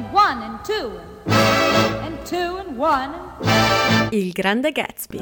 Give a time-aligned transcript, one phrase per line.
[0.00, 0.98] and one and two
[2.02, 3.12] and two and one.
[4.10, 5.20] Il grande Gatsby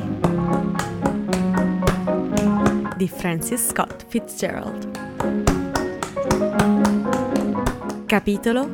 [2.96, 4.86] di Francis Scott Fitzgerald.
[8.06, 8.68] Capitolo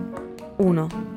[0.56, 1.13] 1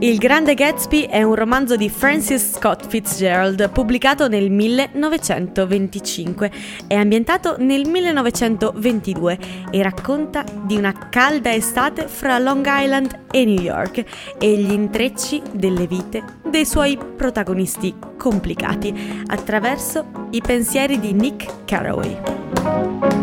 [0.00, 6.50] il Grande Gatsby è un romanzo di Francis Scott Fitzgerald pubblicato nel 1925.
[6.86, 9.38] È ambientato nel 1922
[9.70, 14.04] e racconta di una calda estate fra Long Island e New York
[14.38, 23.15] e gli intrecci delle vite dei suoi protagonisti complicati attraverso i pensieri di Nick Carraway.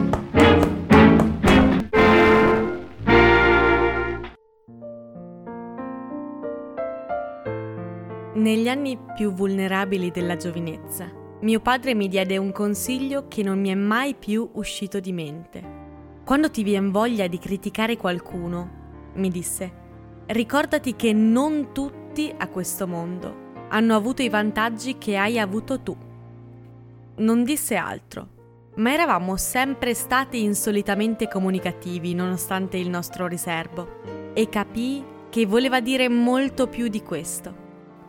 [8.43, 13.69] Negli anni più vulnerabili della giovinezza, mio padre mi diede un consiglio che non mi
[13.69, 15.63] è mai più uscito di mente.
[16.25, 19.71] Quando ti viene voglia di criticare qualcuno, mi disse,
[20.25, 25.95] ricordati che non tutti a questo mondo hanno avuto i vantaggi che hai avuto tu.
[27.15, 28.27] Non disse altro,
[28.75, 36.09] ma eravamo sempre stati insolitamente comunicativi nonostante il nostro riservo e capii che voleva dire
[36.09, 37.62] molto più di questo.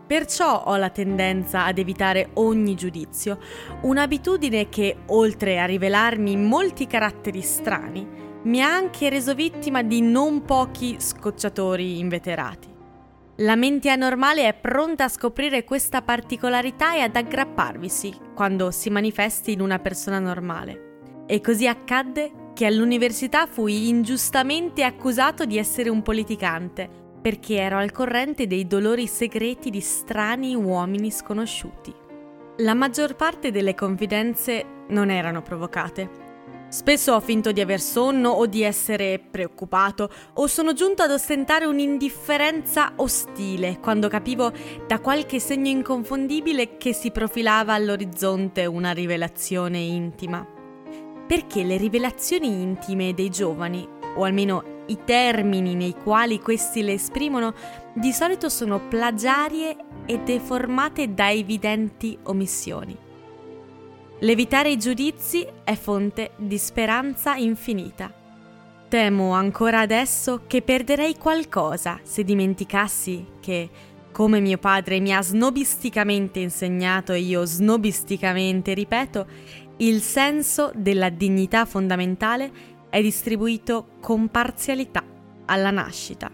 [0.06, 3.38] Perciò ho la tendenza ad evitare ogni giudizio,
[3.83, 8.06] un'abitudine che, oltre a rivelarmi molti caratteri strani,
[8.42, 12.72] mi ha anche reso vittima di non pochi scocciatori inveterati.
[13.38, 19.52] La mente anormale è pronta a scoprire questa particolarità e ad aggrapparvisi quando si manifesti
[19.52, 21.25] in una persona normale.
[21.27, 27.91] E così accadde che all'università fui ingiustamente accusato di essere un politicante, perché ero al
[27.91, 31.91] corrente dei dolori segreti di strani uomini sconosciuti.
[32.58, 36.11] La maggior parte delle confidenze non erano provocate.
[36.69, 41.64] Spesso ho finto di aver sonno o di essere preoccupato o sono giunto ad ostentare
[41.64, 44.53] un'indifferenza ostile quando capivo
[44.86, 50.47] da qualche segno inconfondibile che si profilava all'orizzonte una rivelazione intima.
[51.27, 57.55] Perché le rivelazioni intime dei giovani, o almeno i termini nei quali questi le esprimono
[57.95, 62.97] di solito sono plagiarie e deformate da evidenti omissioni.
[64.21, 68.12] L'evitare i giudizi è fonte di speranza infinita.
[68.89, 73.69] Temo ancora adesso che perderei qualcosa se dimenticassi che,
[74.12, 79.27] come mio padre mi ha snobisticamente insegnato e io snobisticamente ripeto,
[79.78, 85.03] il senso della dignità fondamentale è distribuito con parzialità
[85.47, 86.31] alla nascita.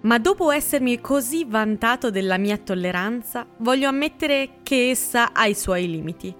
[0.00, 5.88] Ma dopo essermi così vantato della mia tolleranza, voglio ammettere che essa ha i suoi
[5.88, 6.34] limiti.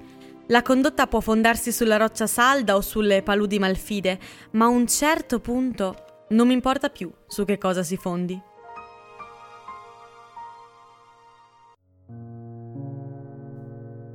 [0.49, 4.19] La condotta può fondarsi sulla roccia salda o sulle paludi malfide,
[4.53, 8.48] ma a un certo punto non mi importa più su che cosa si fondi.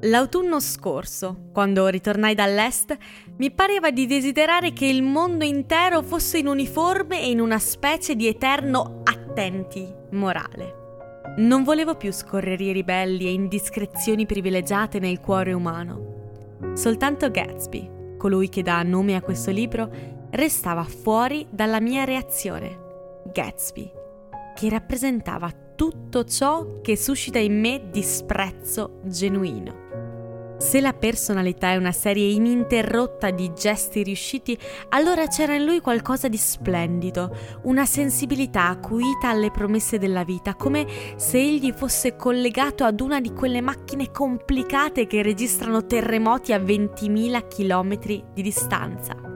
[0.05, 2.97] L'autunno scorso, quando ritornai dall'est,
[3.37, 8.13] mi pareva di desiderare che il mondo intero fosse in uniforme e in una specie
[8.13, 10.81] di eterno attenti morale.
[11.37, 16.57] Non volevo più scorrerie ribelli e indiscrezioni privilegiate nel cuore umano.
[16.73, 19.89] Soltanto Gatsby, colui che dà nome a questo libro,
[20.31, 23.21] restava fuori dalla mia reazione.
[23.31, 23.89] Gatsby,
[24.53, 29.83] che rappresentava tutto ciò che suscita in me disprezzo genuino.
[30.63, 34.57] Se la personalità è una serie ininterrotta di gesti riusciti,
[34.89, 40.87] allora c'era in lui qualcosa di splendido, una sensibilità acuita alle promesse della vita, come
[41.17, 47.47] se egli fosse collegato ad una di quelle macchine complicate che registrano terremoti a 20.000
[47.47, 49.32] km di distanza.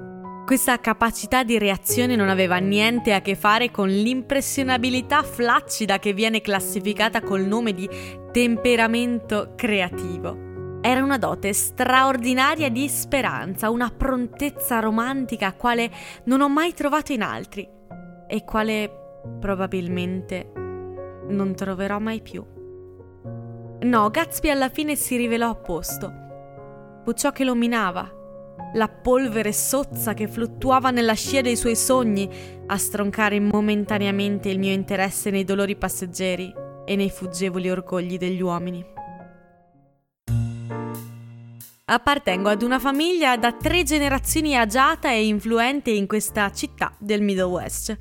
[0.48, 6.40] Questa capacità di reazione non aveva niente a che fare con l'impressionabilità flaccida che viene
[6.40, 7.86] classificata col nome di
[8.32, 10.80] temperamento creativo.
[10.80, 15.92] Era una dote straordinaria di speranza, una prontezza romantica quale
[16.24, 17.68] non ho mai trovato in altri
[18.26, 18.90] e quale
[19.42, 20.50] probabilmente
[21.28, 22.42] non troverò mai più.
[23.82, 27.02] No, Gatsby alla fine si rivelò opposto.
[27.04, 28.17] Fu ciò che lo minava,
[28.74, 32.30] la polvere sozza che fluttuava nella scia dei suoi sogni
[32.66, 36.54] a stroncare momentaneamente il mio interesse nei dolori passeggeri
[36.86, 38.86] e nei fuggevoli orgogli degli uomini.
[41.90, 47.44] Appartengo ad una famiglia da tre generazioni agiata e influente in questa città del Middle
[47.44, 47.98] West.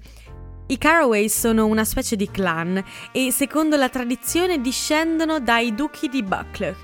[0.66, 2.82] I Caraways sono una specie di clan
[3.12, 6.76] e secondo la tradizione discendono dai duchi di Buccleuch,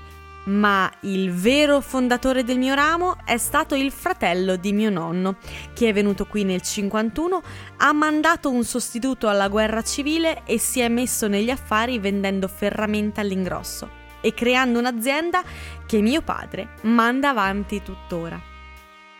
[0.45, 5.37] ma il vero fondatore del mio ramo è stato il fratello di mio nonno,
[5.73, 7.41] che è venuto qui nel 51,
[7.77, 13.21] ha mandato un sostituto alla guerra civile e si è messo negli affari vendendo ferramenta
[13.21, 15.43] all'ingrosso e creando un'azienda
[15.85, 18.39] che mio padre manda avanti tuttora.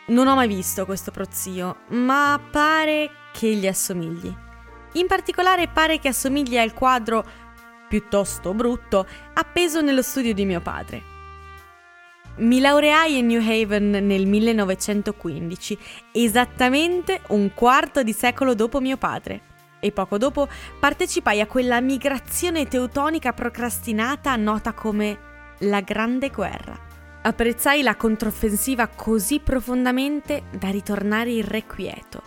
[0.06, 4.34] Non ho mai visto questo prozio, ma pare che gli assomigli.
[4.92, 7.24] In particolare pare che assomigli al quadro
[7.88, 11.13] piuttosto brutto appeso nello studio di mio padre.
[12.36, 15.78] Mi laureai a New Haven nel 1915,
[16.10, 19.40] esattamente un quarto di secolo dopo mio padre.
[19.78, 20.48] E poco dopo
[20.80, 25.18] partecipai a quella migrazione teutonica procrastinata nota come
[25.60, 26.76] la Grande Guerra.
[27.22, 32.20] Apprezzai la controffensiva così profondamente da ritornare irrequieto.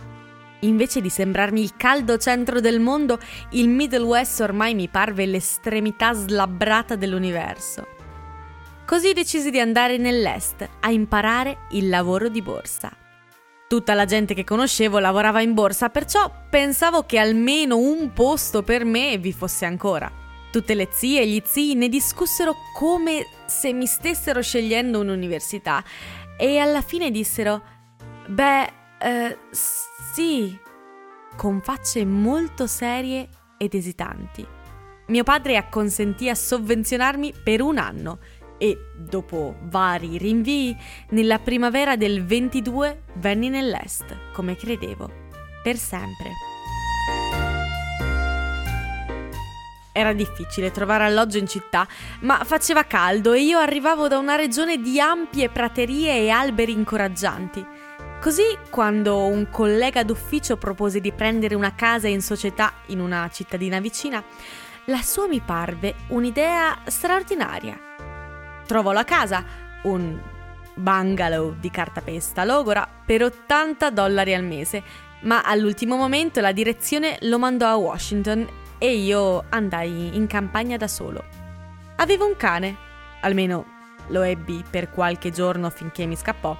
[0.60, 3.18] Invece di sembrarmi il caldo centro del mondo,
[3.50, 7.97] il Middle West ormai mi parve l'estremità slabbrata dell'universo.
[8.88, 12.90] Così decisi di andare nell'est a imparare il lavoro di borsa.
[13.68, 18.86] Tutta la gente che conoscevo lavorava in borsa, perciò pensavo che almeno un posto per
[18.86, 20.10] me vi fosse ancora.
[20.50, 25.84] Tutte le zie e gli zii ne discussero come se mi stessero scegliendo un'università
[26.38, 27.62] e alla fine dissero:
[28.26, 29.38] Beh, eh,
[30.14, 30.58] sì,
[31.36, 34.46] con facce molto serie ed esitanti.
[35.08, 38.18] Mio padre acconsentì a sovvenzionarmi per un anno
[38.58, 40.76] e, dopo vari rinvii,
[41.10, 45.10] nella primavera del 22 venni nell'est, come credevo,
[45.62, 46.30] per sempre.
[49.92, 51.86] Era difficile trovare alloggio in città,
[52.20, 57.66] ma faceva caldo e io arrivavo da una regione di ampie praterie e alberi incoraggianti.
[58.20, 63.80] Così, quando un collega d'ufficio propose di prendere una casa in società in una cittadina
[63.80, 64.22] vicina,
[64.86, 67.87] la sua mi parve un'idea straordinaria
[68.68, 69.42] trovò la casa,
[69.84, 70.20] un
[70.74, 74.82] bungalow di cartapesta logora, per 80 dollari al mese,
[75.22, 80.86] ma all'ultimo momento la direzione lo mandò a Washington e io andai in campagna da
[80.86, 81.24] solo.
[81.96, 82.76] Avevo un cane,
[83.22, 83.64] almeno
[84.08, 86.54] lo ebbi per qualche giorno finché mi scappò,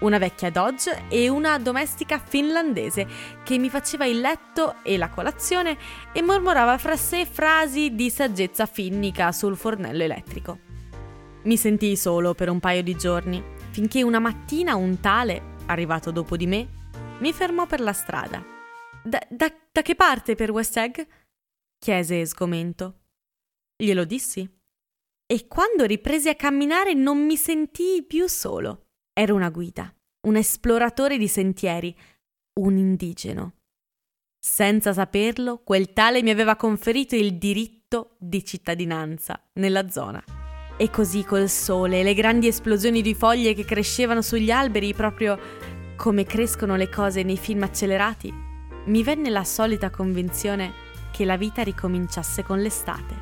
[0.00, 3.06] una vecchia Dodge e una domestica finlandese
[3.44, 5.78] che mi faceva il letto e la colazione
[6.12, 10.71] e mormorava fra sé frasi di saggezza finnica sul fornello elettrico.
[11.44, 13.42] Mi sentii solo per un paio di giorni,
[13.72, 16.68] finché una mattina un tale, arrivato dopo di me,
[17.18, 18.44] mi fermò per la strada.
[19.02, 21.00] Da, da, da che parte per West Egg?
[21.78, 23.00] chiese sgomento.
[23.76, 24.48] Glielo dissi.
[25.26, 28.90] E quando ripresi a camminare non mi sentii più solo.
[29.12, 29.92] Ero una guida,
[30.28, 31.96] un esploratore di sentieri,
[32.60, 33.56] un indigeno.
[34.38, 40.22] Senza saperlo, quel tale mi aveva conferito il diritto di cittadinanza nella zona.
[40.82, 45.38] E così col sole le grandi esplosioni di foglie che crescevano sugli alberi, proprio
[45.94, 48.34] come crescono le cose nei film accelerati,
[48.86, 50.72] mi venne la solita convinzione
[51.12, 53.14] che la vita ricominciasse con l'estate.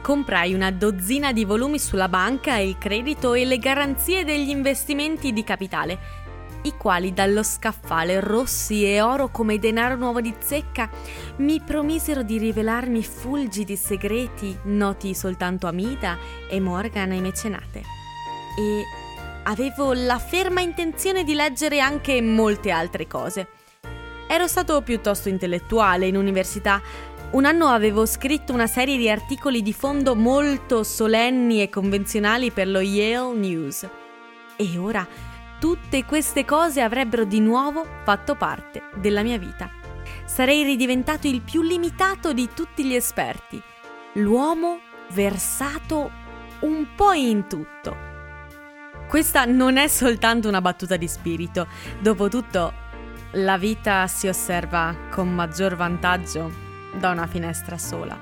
[0.00, 5.42] Comprai una dozzina di volumi sulla banca, il credito e le garanzie degli investimenti di
[5.42, 5.98] capitale
[6.68, 10.88] i quali dallo scaffale rossi e oro come denaro nuovo di zecca
[11.38, 16.16] mi promisero di rivelarmi fulgidi segreti noti soltanto a Mida
[16.48, 17.82] e Morgan e mecenate.
[18.58, 18.82] E
[19.44, 23.48] avevo la ferma intenzione di leggere anche molte altre cose.
[24.28, 26.82] Ero stato piuttosto intellettuale in università.
[27.30, 32.68] Un anno avevo scritto una serie di articoli di fondo molto solenni e convenzionali per
[32.68, 33.88] lo Yale News.
[34.56, 35.06] E ora
[35.58, 39.70] tutte queste cose avrebbero di nuovo fatto parte della mia vita.
[40.24, 43.60] Sarei ridiventato il più limitato di tutti gli esperti,
[44.14, 44.80] l'uomo
[45.12, 46.10] versato
[46.60, 48.06] un po' in tutto.
[49.08, 51.66] Questa non è soltanto una battuta di spirito,
[51.98, 52.86] dopotutto
[53.32, 56.50] la vita si osserva con maggior vantaggio
[56.98, 58.18] da una finestra sola.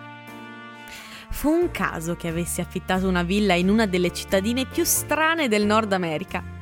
[1.29, 5.67] Fu un caso che avessi affittato una villa in una delle cittadine più strane del
[5.67, 6.56] Nord America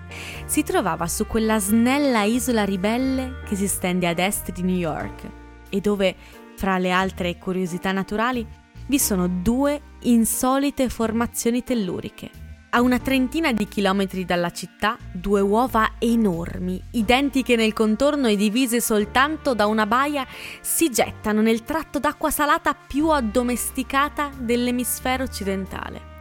[0.45, 5.29] si trovava su quella snella isola ribelle che si stende ad est di New York
[5.69, 6.15] e dove,
[6.57, 8.47] fra le altre curiosità naturali,
[8.87, 12.31] vi sono due insolite formazioni telluriche.
[12.71, 18.81] A una trentina di chilometri dalla città, due uova enormi, identiche nel contorno e divise
[18.81, 20.27] soltanto da una baia,
[20.61, 26.14] si gettano nel tratto d'acqua salata più addomesticata dell'emisfero occidentale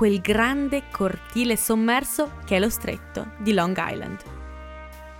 [0.00, 4.22] quel grande cortile sommerso che è lo stretto di Long Island.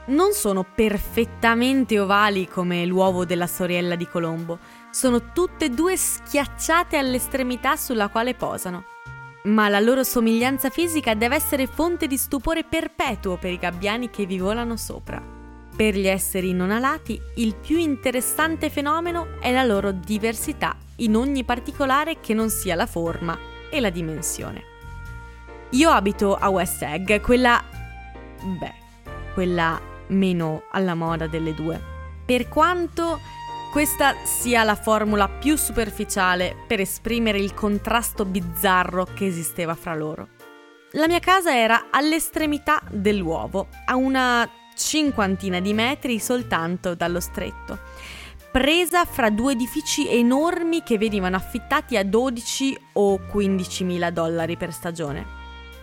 [0.07, 4.59] non sono perfettamente ovali come l'uovo della sorella di Colombo,
[4.91, 8.85] sono tutte e due schiacciate all'estremità sulla quale posano.
[9.45, 14.25] Ma la loro somiglianza fisica deve essere fonte di stupore perpetuo per i gabbiani che
[14.25, 15.23] vi volano sopra.
[15.77, 21.45] Per gli esseri non alati, il più interessante fenomeno è la loro diversità in ogni
[21.45, 24.70] particolare che non sia la forma e la dimensione.
[25.71, 27.63] Io abito a West Egg, quella...
[28.43, 28.75] beh,
[29.35, 31.81] quella meno alla moda delle due.
[32.25, 33.21] Per quanto
[33.71, 40.29] questa sia la formula più superficiale per esprimere il contrasto bizzarro che esisteva fra loro.
[40.93, 47.79] La mia casa era all'estremità dell'uovo, a una cinquantina di metri soltanto dallo stretto,
[48.51, 54.73] presa fra due edifici enormi che venivano affittati a 12 o 15 mila dollari per
[54.73, 55.40] stagione.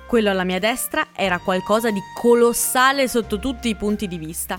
[0.08, 4.58] Quello alla mia destra era qualcosa di colossale sotto tutti i punti di vista.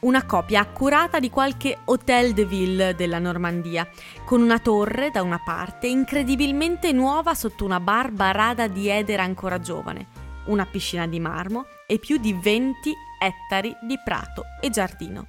[0.00, 3.88] Una copia accurata di qualche Hotel de Ville della Normandia,
[4.26, 9.58] con una torre da una parte incredibilmente nuova sotto una barba rada di edera ancora
[9.58, 10.06] giovane,
[10.48, 15.28] una piscina di marmo e più di 20 ettari di prato e giardino.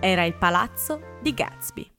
[0.00, 1.90] Era il palazzo di Gatsby.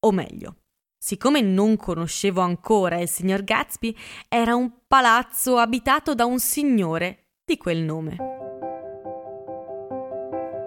[0.00, 0.61] O meglio,
[1.04, 3.92] Siccome non conoscevo ancora il signor Gatsby,
[4.28, 8.16] era un palazzo abitato da un signore di quel nome.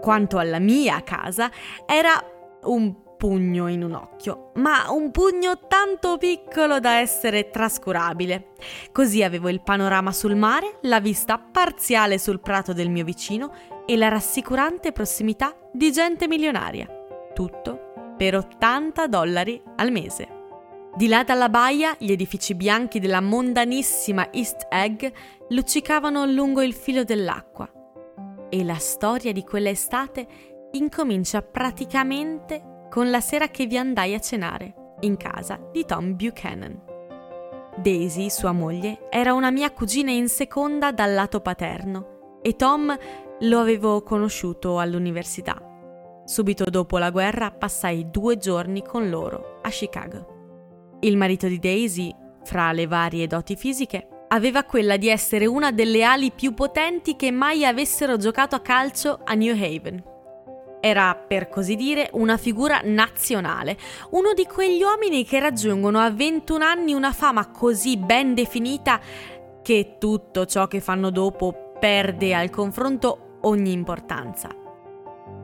[0.01, 1.49] Quanto alla mia casa,
[1.85, 2.21] era
[2.63, 8.55] un pugno in un occhio, ma un pugno tanto piccolo da essere trascurabile.
[8.91, 13.53] Così avevo il panorama sul mare, la vista parziale sul prato del mio vicino
[13.85, 16.89] e la rassicurante prossimità di gente milionaria.
[17.33, 17.84] Tutto
[18.15, 20.27] per 80 dollari al mese.
[20.95, 25.05] Di là dalla baia, gli edifici bianchi della mondanissima East Egg
[25.49, 27.69] luccicavano lungo il filo dell'acqua.
[28.49, 30.27] E la storia di quell'estate
[30.71, 36.81] incomincia praticamente con la sera che vi andai a cenare in casa di Tom Buchanan.
[37.75, 42.97] Daisy, sua moglie, era una mia cugina in seconda dal lato paterno e Tom
[43.39, 45.74] lo avevo conosciuto all'università.
[46.25, 50.97] Subito dopo la guerra passai due giorni con loro a Chicago.
[51.01, 52.11] Il marito di Daisy,
[52.43, 57.29] fra le varie doti fisiche, aveva quella di essere una delle ali più potenti che
[57.29, 60.03] mai avessero giocato a calcio a New Haven.
[60.81, 63.77] Era, per così dire, una figura nazionale,
[64.11, 68.99] uno di quegli uomini che raggiungono a 21 anni una fama così ben definita
[69.61, 74.64] che tutto ciò che fanno dopo perde al confronto ogni importanza.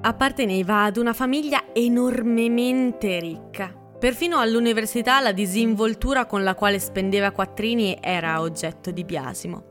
[0.04, 3.72] Apparteneva ad una famiglia enormemente ricca.
[4.00, 9.64] Perfino all'università la disinvoltura con la quale spendeva quattrini era oggetto di biasimo.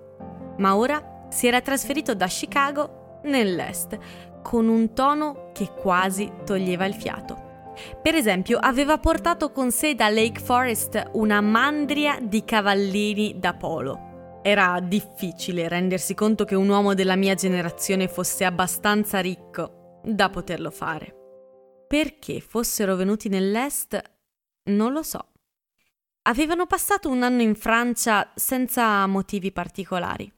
[0.59, 3.99] Ma ora si era trasferito da Chicago nell'est,
[4.41, 7.49] con un tono che quasi toglieva il fiato.
[8.01, 14.39] Per esempio, aveva portato con sé da Lake Forest una mandria di cavallini da polo.
[14.43, 20.71] Era difficile rendersi conto che un uomo della mia generazione fosse abbastanza ricco da poterlo
[20.71, 21.15] fare.
[21.87, 24.01] Perché fossero venuti nell'Est
[24.71, 25.33] non lo so.
[26.23, 30.31] Avevano passato un anno in Francia senza motivi particolari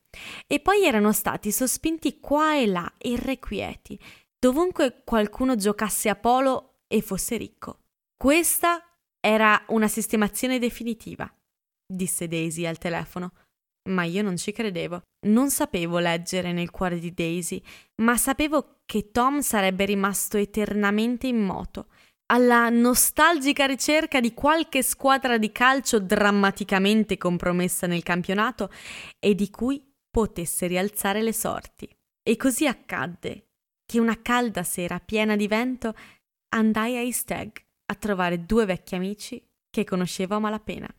[0.46, 3.98] e poi erano stati sospinti qua e là, irrequieti,
[4.38, 7.80] dovunque qualcuno giocasse a polo e fosse ricco.
[8.16, 8.82] Questa
[9.20, 11.30] era una sistemazione definitiva,
[11.86, 13.32] disse Daisy al telefono
[13.90, 15.02] ma io non ci credevo.
[15.26, 17.62] Non sapevo leggere nel cuore di Daisy,
[18.02, 21.86] ma sapevo che Tom sarebbe rimasto eternamente in moto,
[22.26, 28.68] alla nostalgica ricerca di qualche squadra di calcio drammaticamente compromessa nel campionato
[29.18, 31.88] e di cui potesse rialzare le sorti.
[32.22, 33.46] E così accadde
[33.86, 35.94] che una calda sera piena di vento
[36.50, 37.56] andai a East Egg
[37.86, 40.94] a trovare due vecchi amici che conoscevo a malapena.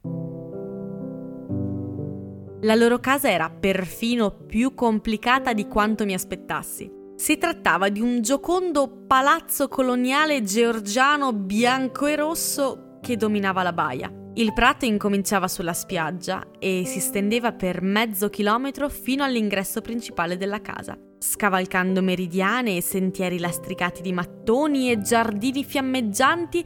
[2.62, 7.02] La loro casa era perfino più complicata di quanto mi aspettassi.
[7.16, 14.12] Si trattava di un giocondo palazzo coloniale georgiano bianco e rosso che dominava la baia.
[14.36, 20.60] Il prato incominciava sulla spiaggia e si stendeva per mezzo chilometro fino all'ingresso principale della
[20.60, 26.66] casa, scavalcando meridiane e sentieri lastricati di mattoni e giardini fiammeggianti,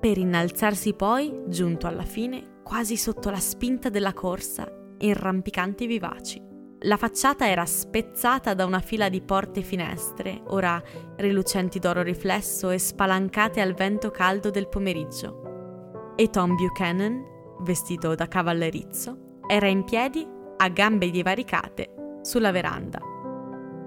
[0.00, 4.66] per innalzarsi poi, giunto alla fine, quasi sotto la spinta della corsa
[5.00, 6.53] in rampicanti vivaci.
[6.84, 10.82] La facciata era spezzata da una fila di porte e finestre, ora
[11.16, 16.12] rilucenti d'oro riflesso e spalancate al vento caldo del pomeriggio.
[16.14, 17.24] E Tom Buchanan,
[17.60, 23.00] vestito da cavallerizzo, era in piedi, a gambe divaricate, sulla veranda.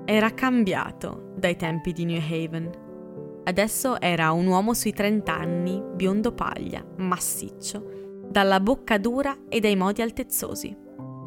[0.03, 3.41] Era cambiato dai tempi di New Haven.
[3.43, 9.75] Adesso era un uomo sui 30 anni, biondo paglia, massiccio, dalla bocca dura e dai
[9.75, 10.85] modi altezzosi.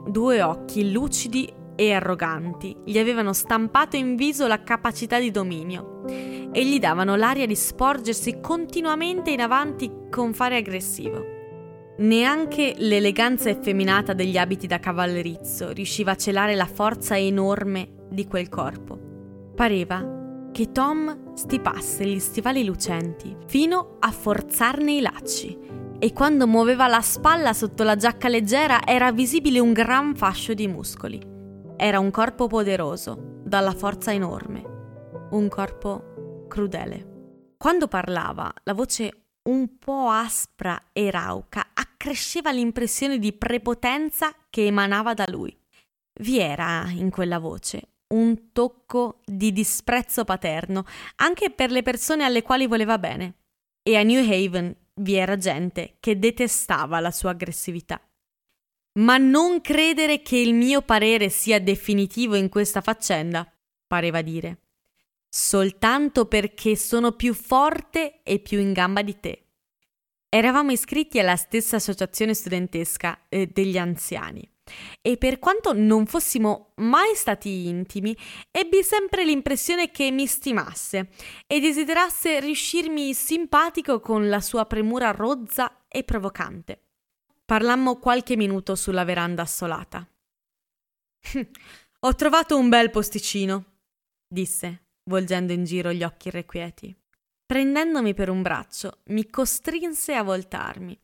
[0.08, 6.04] Due occhi lucidi e arroganti gli avevano stampato in viso la capacità di dominio
[6.52, 11.24] e gli davano l'aria di sporgersi continuamente in avanti con fare aggressivo.
[11.96, 18.50] Neanche l'eleganza effeminata degli abiti da cavallerizzo riusciva a celare la forza enorme di quel
[18.50, 18.98] corpo.
[19.56, 25.58] Pareva che Tom stipasse gli stivali lucenti fino a forzarne i lacci
[25.98, 30.68] e quando muoveva la spalla sotto la giacca leggera era visibile un gran fascio di
[30.68, 31.38] muscoli.
[31.82, 34.62] Era un corpo poderoso, dalla forza enorme,
[35.30, 37.54] un corpo crudele.
[37.56, 45.14] Quando parlava, la voce un po' aspra e rauca accresceva l'impressione di prepotenza che emanava
[45.14, 45.58] da lui.
[46.20, 50.84] Vi era in quella voce un tocco di disprezzo paterno,
[51.16, 53.36] anche per le persone alle quali voleva bene.
[53.82, 57.98] E a New Haven vi era gente che detestava la sua aggressività.
[58.94, 63.50] Ma non credere che il mio parere sia definitivo in questa faccenda,
[63.86, 64.62] pareva dire.
[65.28, 69.44] Soltanto perché sono più forte e più in gamba di te.
[70.28, 74.48] Eravamo iscritti alla stessa associazione studentesca eh, degli anziani
[75.00, 78.16] e per quanto non fossimo mai stati intimi,
[78.50, 81.08] ebbi sempre l'impressione che mi stimasse
[81.46, 86.89] e desiderasse riuscirmi simpatico con la sua premura rozza e provocante.
[87.50, 90.08] Parlammo qualche minuto sulla veranda assolata.
[91.98, 93.64] Ho trovato un bel posticino,
[94.24, 96.96] disse, volgendo in giro gli occhi irrequieti.
[97.44, 100.96] Prendendomi per un braccio, mi costrinse a voltarmi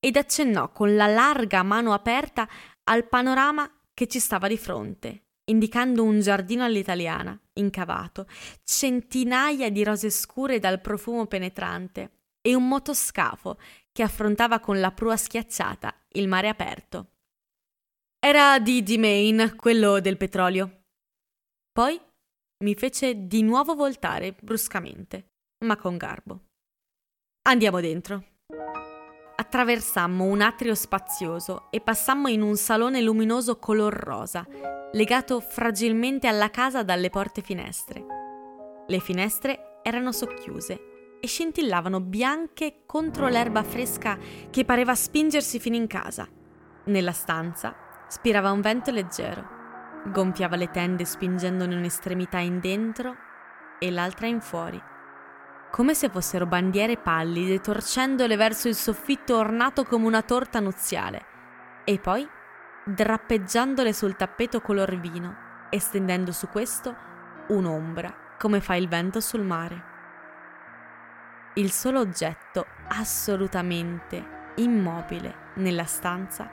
[0.00, 2.48] ed accennò con la larga mano aperta
[2.90, 8.26] al panorama che ci stava di fronte, indicando un giardino all'italiana, incavato,
[8.64, 12.10] centinaia di rose scure dal profumo penetrante
[12.40, 13.58] e un motoscafo
[13.94, 17.12] che affrontava con la prua schiacciata il mare aperto.
[18.18, 19.54] Era di D.
[19.54, 20.86] quello del petrolio.
[21.70, 22.00] Poi
[22.64, 25.34] mi fece di nuovo voltare bruscamente,
[25.64, 26.46] ma con garbo.
[27.42, 28.32] Andiamo dentro
[29.36, 34.46] attraversammo un atrio spazioso e passammo in un salone luminoso color rosa,
[34.92, 38.04] legato fragilmente alla casa dalle porte finestre.
[38.86, 40.93] Le finestre erano socchiuse
[41.24, 44.18] e scintillavano bianche contro l'erba fresca
[44.50, 46.28] che pareva spingersi fino in casa.
[46.84, 47.74] Nella stanza
[48.08, 53.16] spirava un vento leggero, gonfiava le tende spingendone un'estremità in dentro
[53.78, 54.92] e l'altra in fuori
[55.70, 61.24] come se fossero bandiere pallide torcendole verso il soffitto ornato come una torta nuziale,
[61.82, 62.24] e poi
[62.84, 65.36] drappeggiandole sul tappeto color vino,
[65.70, 66.94] estendendo su questo
[67.48, 69.93] un'ombra, come fa il vento sul mare.
[71.56, 76.50] Il solo oggetto assolutamente immobile nella stanza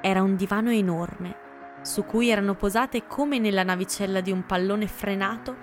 [0.00, 1.34] era un divano enorme,
[1.82, 5.56] su cui erano posate come nella navicella di un pallone frenato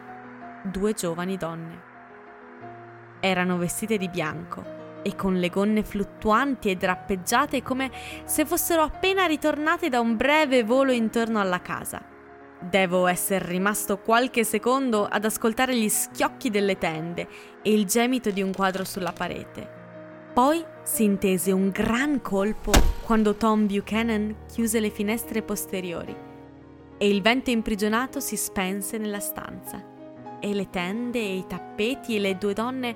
[0.64, 1.82] due giovani donne.
[3.22, 7.90] Erano vestite di bianco e con le gonne fluttuanti e drappeggiate come
[8.26, 12.17] se fossero appena ritornate da un breve volo intorno alla casa.
[12.60, 17.28] Devo essere rimasto qualche secondo ad ascoltare gli schiocchi delle tende
[17.62, 19.76] e il gemito di un quadro sulla parete.
[20.34, 22.72] Poi si intese un gran colpo
[23.04, 26.16] quando Tom Buchanan chiuse le finestre posteriori
[26.98, 29.84] e il vento imprigionato si spense nella stanza
[30.40, 32.96] e le tende e i tappeti e le due donne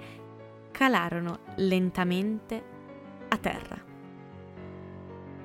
[0.71, 2.63] calarono lentamente
[3.29, 3.89] a terra.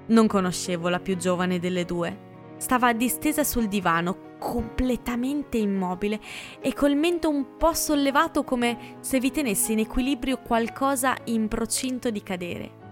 [0.06, 2.24] Non conoscevo la più giovane delle due.
[2.56, 6.20] Stava distesa sul divano, completamente immobile
[6.60, 12.10] e col mento un po' sollevato come se vi tenesse in equilibrio qualcosa in procinto
[12.10, 12.84] di cadere.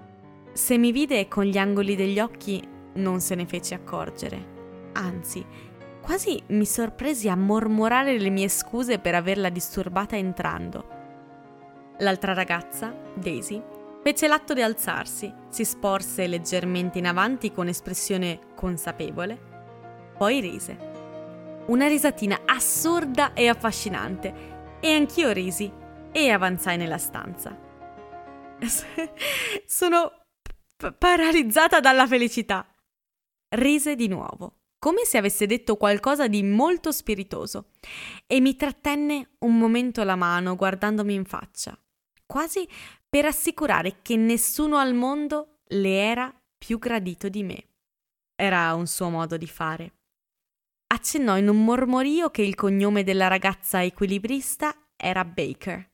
[0.53, 2.63] Se mi vide con gli angoli degli occhi
[2.95, 4.53] non se ne fece accorgere.
[4.93, 5.45] Anzi,
[6.05, 10.85] Quasi mi sorpresi a mormorare le mie scuse per averla disturbata entrando.
[12.01, 13.63] L'altra ragazza, Daisy,
[14.03, 19.54] fece l'atto di alzarsi, si sporse leggermente in avanti con espressione consapevole,
[20.17, 20.93] poi rise.
[21.67, 25.71] Una risatina assurda e affascinante, e anch'io risi
[26.13, 27.59] e avanzai nella stanza.
[29.67, 30.25] Sono
[30.77, 32.67] p- paralizzata dalla felicità.
[33.57, 37.71] Rise di nuovo come se avesse detto qualcosa di molto spiritoso,
[38.27, 41.75] e mi trattenne un momento la mano guardandomi in faccia,
[42.27, 42.69] quasi
[43.09, 47.69] per assicurare che nessuno al mondo le era più gradito di me.
[48.35, 49.93] Era un suo modo di fare.
[50.95, 55.91] Accennò in un mormorio che il cognome della ragazza equilibrista era Baker.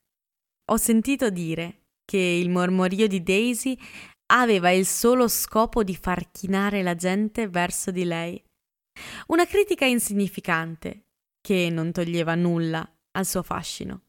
[0.67, 3.77] Ho sentito dire che il mormorio di Daisy
[4.27, 8.41] aveva il solo scopo di far chinare la gente verso di lei.
[9.29, 11.07] Una critica insignificante,
[11.41, 14.03] che non toglieva nulla al suo fascino.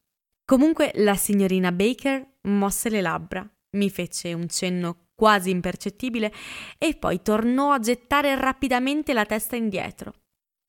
[0.44, 6.34] Comunque la signorina Baker mosse le labbra, mi fece un cenno quasi impercettibile
[6.78, 10.14] e poi tornò a gettare rapidamente la testa indietro.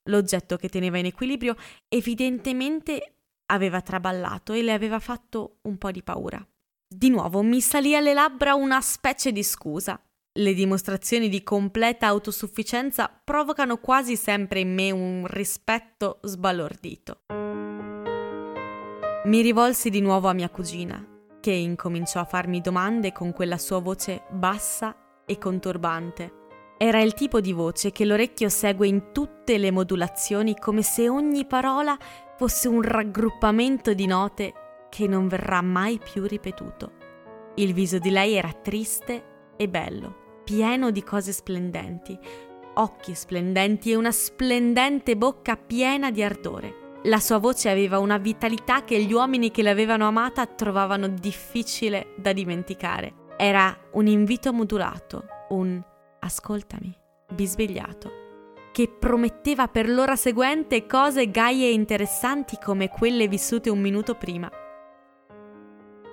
[0.04, 1.56] L'oggetto che teneva in equilibrio
[1.88, 3.14] evidentemente
[3.46, 6.44] aveva traballato e le aveva fatto un po' di paura.
[6.86, 10.00] Di nuovo mi salì alle labbra una specie di scusa.
[10.34, 17.20] Le dimostrazioni di completa autosufficienza provocano quasi sempre in me un rispetto sbalordito.
[19.24, 21.06] Mi rivolsi di nuovo a mia cugina,
[21.40, 26.41] che incominciò a farmi domande con quella sua voce bassa e conturbante.
[26.84, 31.46] Era il tipo di voce che l'orecchio segue in tutte le modulazioni come se ogni
[31.46, 31.96] parola
[32.36, 34.52] fosse un raggruppamento di note
[34.90, 36.90] che non verrà mai più ripetuto.
[37.54, 42.18] Il viso di lei era triste e bello, pieno di cose splendenti,
[42.74, 46.98] occhi splendenti e una splendente bocca piena di ardore.
[47.04, 52.32] La sua voce aveva una vitalità che gli uomini che l'avevano amata trovavano difficile da
[52.32, 53.14] dimenticare.
[53.36, 55.80] Era un invito modulato, un
[56.24, 56.94] ascoltami,
[57.32, 64.14] bisvegliato, che prometteva per l'ora seguente cose gaie e interessanti come quelle vissute un minuto
[64.14, 64.50] prima.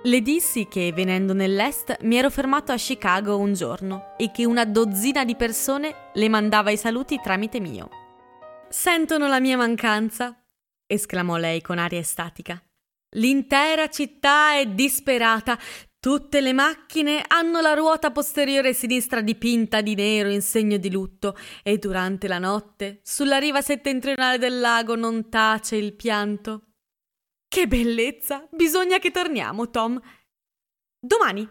[0.02, 4.64] Le dissi che, venendo nell'Est, mi ero fermato a Chicago un giorno e che una
[4.64, 7.88] dozzina di persone le mandava i saluti tramite mio.
[8.68, 10.42] Sentono la mia mancanza,
[10.86, 12.62] esclamò lei con aria estatica.
[13.16, 15.58] L'intera città è disperata.
[16.00, 21.36] Tutte le macchine hanno la ruota posteriore sinistra dipinta di nero in segno di lutto
[21.62, 26.70] e durante la notte, sulla riva settentrionale del lago, non tace il pianto.
[27.46, 28.48] Che bellezza!
[28.50, 30.00] Bisogna che torniamo, Tom.
[30.98, 31.46] Domani.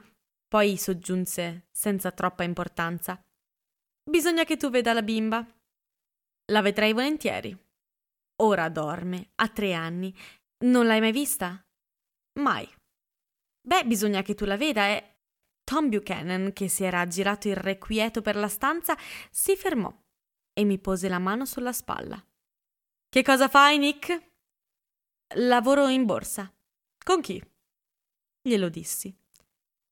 [0.48, 3.22] Poi soggiunse, senza troppa importanza.
[4.10, 5.46] Bisogna che tu veda la bimba.
[6.52, 7.56] La vedrei volentieri.
[8.42, 10.12] Ora dorme, ha tre anni.
[10.66, 11.64] Non l'hai mai vista?
[12.40, 12.68] Mai.
[13.62, 15.16] Beh, bisogna che tu la veda e...
[15.64, 18.98] Tom Buchanan, che si era girato irrequieto per la stanza,
[19.30, 19.96] si fermò
[20.52, 22.20] e mi pose la mano sulla spalla.
[23.08, 24.32] Che cosa fai, Nick?
[25.36, 26.52] Lavoro in borsa.
[27.04, 27.40] Con chi?
[28.42, 29.16] Glielo dissi.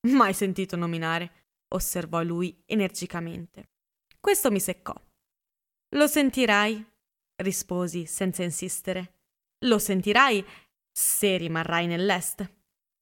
[0.07, 3.69] Mai sentito nominare, osservò lui energicamente.
[4.19, 4.95] Questo mi seccò.
[5.95, 6.83] Lo sentirai,
[7.35, 9.19] risposi senza insistere.
[9.65, 10.43] Lo sentirai
[10.91, 12.56] se rimarrai nell'est.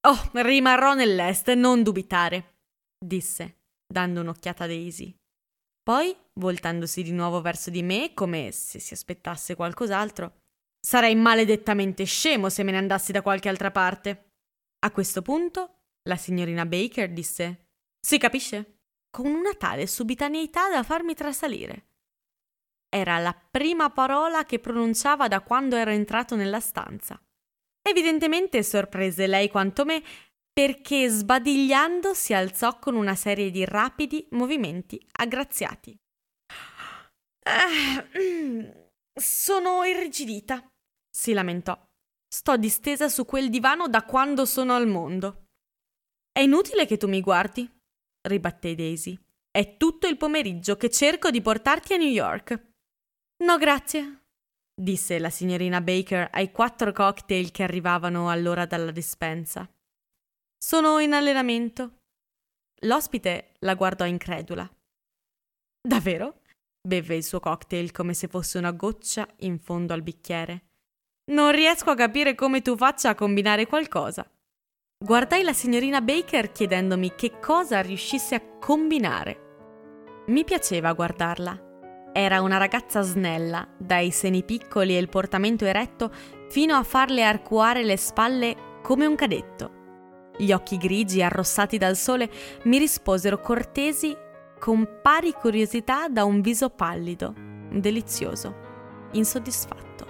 [0.08, 2.58] Oh, rimarrò nell'est, non dubitare,
[3.04, 5.18] disse, dando un'occhiata a Daisy.
[5.82, 10.42] Poi, voltandosi di nuovo verso di me, come se si aspettasse qualcos'altro,
[10.80, 14.34] sarei maledettamente scemo se me ne andassi da qualche altra parte.
[14.86, 18.82] A questo punto, la signorina Baker disse: Si capisce?
[19.10, 21.88] Con una tale subitaneità da farmi trasalire.
[22.90, 27.20] Era la prima parola che pronunciava da quando ero entrato nella stanza.
[27.88, 30.02] Evidentemente sorprese lei quanto me,
[30.52, 35.96] perché sbadigliando si alzò con una serie di rapidi movimenti aggraziati.
[37.48, 40.66] Eh, sono irrigidita,
[41.10, 41.80] si lamentò.
[42.28, 45.46] Sto distesa su quel divano da quando sono al mondo.
[46.32, 47.70] È inutile che tu mi guardi,
[48.28, 49.18] ribatté Daisy.
[49.52, 52.72] È tutto il pomeriggio che cerco di portarti a New York.
[53.44, 54.25] No, grazie,
[54.76, 59.68] disse la signorina Baker ai quattro cocktail che arrivavano allora dalla dispensa.
[60.58, 62.02] Sono in allenamento.
[62.82, 64.70] L'ospite la guardò incredula.
[65.82, 66.42] Davvero?
[66.86, 70.66] Beve il suo cocktail come se fosse una goccia in fondo al bicchiere.
[71.32, 74.30] Non riesco a capire come tu faccia a combinare qualcosa.
[74.98, 80.24] Guardai la signorina Baker chiedendomi che cosa riuscisse a combinare.
[80.28, 81.65] Mi piaceva guardarla.
[82.18, 86.14] Era una ragazza snella, dai seni piccoli e il portamento eretto
[86.48, 90.32] fino a farle arcuare le spalle come un cadetto.
[90.38, 92.30] Gli occhi grigi arrossati dal sole
[92.64, 94.16] mi risposero cortesi
[94.58, 97.34] con pari curiosità da un viso pallido,
[97.70, 98.56] delizioso,
[99.12, 100.08] insoddisfatto.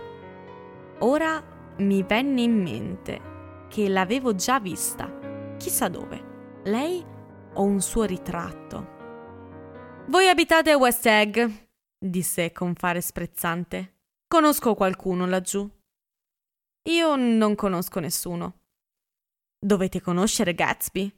[0.99, 1.43] Ora
[1.77, 3.21] mi venne in mente
[3.67, 5.11] che l'avevo già vista,
[5.57, 7.03] chissà dove, lei
[7.55, 8.93] o un suo ritratto.
[10.05, 11.63] Voi abitate a West Egg,
[12.09, 13.99] disse con fare sprezzante.
[14.27, 15.69] Conosco qualcuno laggiù.
[16.89, 18.59] Io non conosco nessuno.
[19.57, 21.11] Dovete conoscere Gatsby.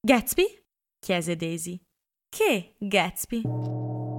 [0.00, 0.62] Gatsby?
[0.98, 1.80] chiese Daisy.
[2.28, 3.42] Che Gatsby?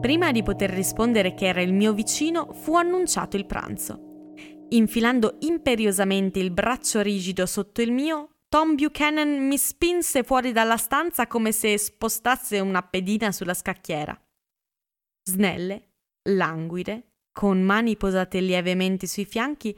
[0.02, 4.34] Prima di poter rispondere che era il mio vicino, fu annunciato il pranzo.
[4.70, 11.28] Infilando imperiosamente il braccio rigido sotto il mio, Tom Buchanan mi spinse fuori dalla stanza
[11.28, 14.20] come se spostasse una pedina sulla scacchiera.
[15.30, 15.92] Snelle,
[16.30, 19.78] languide, con mani posate lievemente sui fianchi,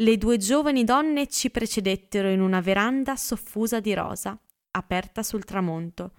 [0.00, 4.38] le due giovani donne ci precedettero in una veranda soffusa di rosa,
[4.70, 6.14] aperta sul tramonto,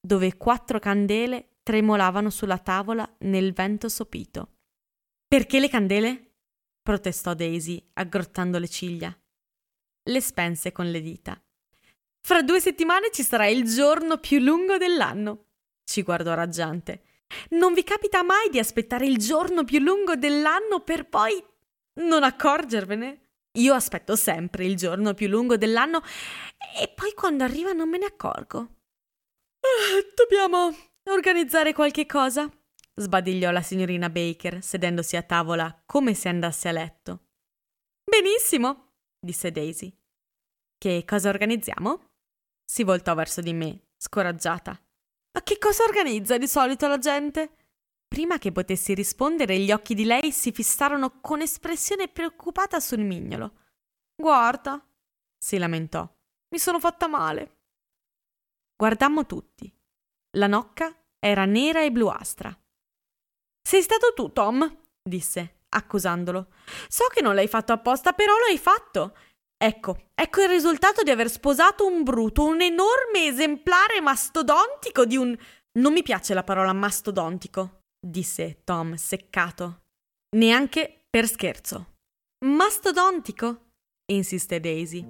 [0.00, 4.56] dove quattro candele tremolavano sulla tavola nel vento sopito.
[5.26, 6.30] Perché le candele?
[6.82, 9.16] protestò Daisy, aggrottando le ciglia.
[10.04, 11.40] Le spense con le dita.
[12.22, 15.46] Fra due settimane ci sarà il giorno più lungo dell'anno.
[15.84, 17.02] Ci guardò raggiante.
[17.50, 21.42] Non vi capita mai di aspettare il giorno più lungo dell'anno per poi
[22.00, 23.28] non accorgervene?
[23.58, 26.02] Io aspetto sempre il giorno più lungo dell'anno
[26.80, 28.58] e poi quando arriva non me ne accorgo.
[29.60, 32.48] Ah, dobbiamo Organizzare qualche cosa?
[32.94, 37.28] sbadigliò la signorina Baker, sedendosi a tavola come se andasse a letto.
[38.04, 39.92] Benissimo, disse Daisy.
[40.76, 42.10] Che cosa organizziamo?
[42.64, 44.78] Si voltò verso di me, scoraggiata.
[45.32, 47.56] Ma che cosa organizza di solito la gente?
[48.08, 53.58] Prima che potessi rispondere, gli occhi di lei si fissarono con espressione preoccupata sul mignolo.
[54.16, 54.84] Guarda,
[55.38, 56.08] si lamentò,
[56.48, 57.58] mi sono fatta male.
[58.76, 59.72] Guardammo tutti.
[60.36, 62.52] La nocca era nera e bluastra.
[63.62, 66.48] Sei stato tu, Tom, disse, accusandolo.
[66.88, 69.16] So che non l'hai fatto apposta, però lo hai fatto.
[69.62, 75.36] Ecco, ecco il risultato di aver sposato un bruto, un enorme esemplare mastodontico di un...
[75.72, 79.82] Non mi piace la parola mastodontico, disse Tom, seccato.
[80.34, 81.96] Neanche per scherzo.
[82.46, 83.72] Mastodontico?
[84.10, 85.06] insiste Daisy.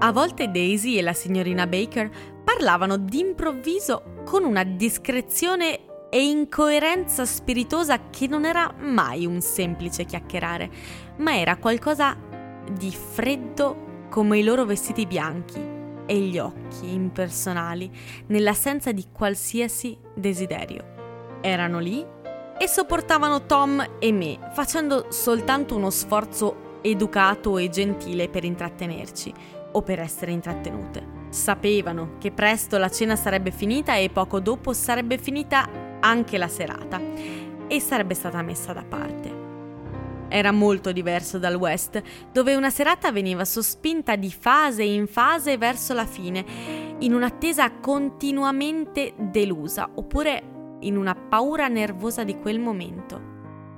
[0.00, 2.10] A volte Daisy e la signorina Baker
[2.42, 10.70] parlavano d'improvviso con una discrezione e incoerenza spiritosa che non era mai un semplice chiacchierare,
[11.16, 12.16] ma era qualcosa
[12.70, 17.90] di freddo come i loro vestiti bianchi e gli occhi impersonali
[18.28, 20.96] nell'assenza di qualsiasi desiderio.
[21.42, 22.04] Erano lì
[22.58, 29.32] e sopportavano Tom e me, facendo soltanto uno sforzo educato e gentile per intrattenerci
[29.72, 31.16] o per essere intrattenute.
[31.28, 35.68] Sapevano che presto la cena sarebbe finita e poco dopo sarebbe finita
[36.00, 37.00] anche la serata
[37.68, 39.46] e sarebbe stata messa da parte.
[40.28, 45.94] Era molto diverso dal West, dove una serata veniva sospinta di fase in fase verso
[45.94, 46.44] la fine,
[46.98, 53.36] in un'attesa continuamente delusa, oppure in una paura nervosa di quel momento.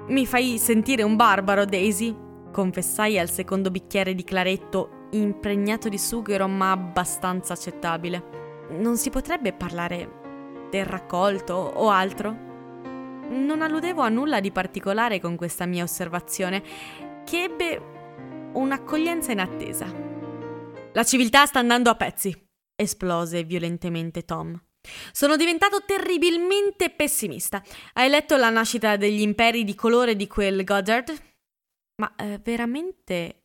[0.09, 2.15] Mi fai sentire un barbaro, Daisy,
[2.51, 8.39] confessai al secondo bicchiere di claretto impregnato di sughero ma abbastanza accettabile.
[8.71, 10.20] Non si potrebbe parlare
[10.71, 12.49] del raccolto o altro?
[13.29, 16.63] Non alludevo a nulla di particolare con questa mia osservazione,
[17.25, 17.81] che ebbe
[18.53, 19.87] un'accoglienza inattesa.
[20.93, 22.35] La civiltà sta andando a pezzi,
[22.75, 24.61] esplose violentemente Tom.
[25.13, 27.63] Sono diventato terribilmente pessimista.
[27.93, 31.13] Hai letto la nascita degli imperi di colore di quel Goddard?
[32.01, 33.45] Ma eh, veramente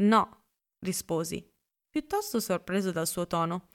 [0.00, 0.44] no
[0.80, 1.51] risposi,
[1.92, 3.68] piuttosto sorpreso dal suo tono.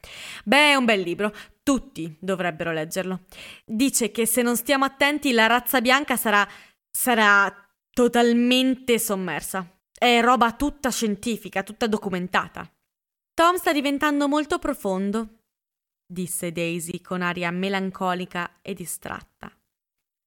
[0.44, 3.26] Beh, è un bel libro, tutti dovrebbero leggerlo.
[3.64, 6.46] Dice che se non stiamo attenti la razza bianca sarà
[6.92, 7.54] sarà
[7.92, 9.80] totalmente sommersa.
[9.96, 12.68] È roba tutta scientifica, tutta documentata.
[13.36, 15.42] Tom sta diventando molto profondo,
[16.04, 19.56] disse Daisy con aria melancolica e distratta.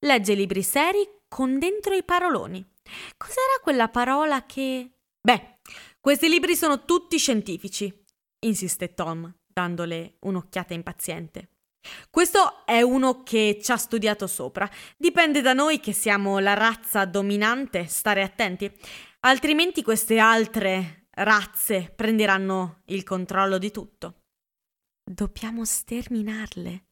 [0.07, 2.64] Legge libri seri con dentro i paroloni.
[3.16, 4.92] Cos'era quella parola che...
[5.20, 5.59] Beh,
[6.00, 7.92] questi libri sono tutti scientifici,
[8.46, 11.50] insiste Tom, dandole un'occhiata impaziente.
[12.10, 14.68] Questo è uno che ci ha studiato sopra.
[14.96, 18.70] Dipende da noi che siamo la razza dominante, stare attenti.
[19.20, 24.20] Altrimenti queste altre razze prenderanno il controllo di tutto.
[25.02, 26.84] Dobbiamo sterminarle,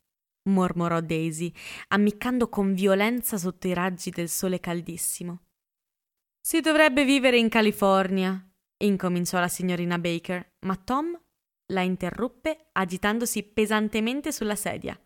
[0.50, 1.52] mormorò Daisy,
[1.88, 5.44] ammiccando con violenza sotto i raggi del sole caldissimo.
[6.40, 8.42] Si dovrebbe vivere in California,
[8.84, 11.18] incominciò la signorina Baker, ma Tom
[11.72, 14.98] la interruppe agitandosi pesantemente sulla sedia.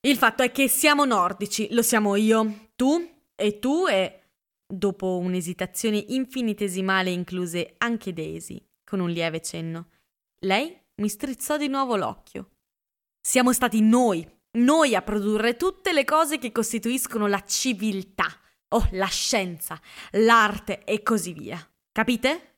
[0.00, 4.20] Il fatto è che siamo nordici, lo siamo io, tu e tu e...
[4.68, 9.90] Dopo un'esitazione infinitesimale incluse anche Daisy, con un lieve cenno.
[10.40, 12.50] Lei mi strizzò di nuovo l'occhio.
[13.20, 18.26] Siamo stati noi, noi a produrre tutte le cose che costituiscono la civiltà,
[18.68, 19.80] o oh, la scienza,
[20.12, 21.58] l'arte e così via.
[21.92, 22.55] Capite?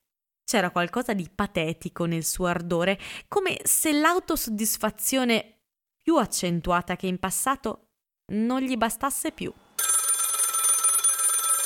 [0.48, 5.58] C'era qualcosa di patetico nel suo ardore, come se l'autosoddisfazione
[6.02, 7.88] più accentuata che in passato
[8.32, 9.52] non gli bastasse più.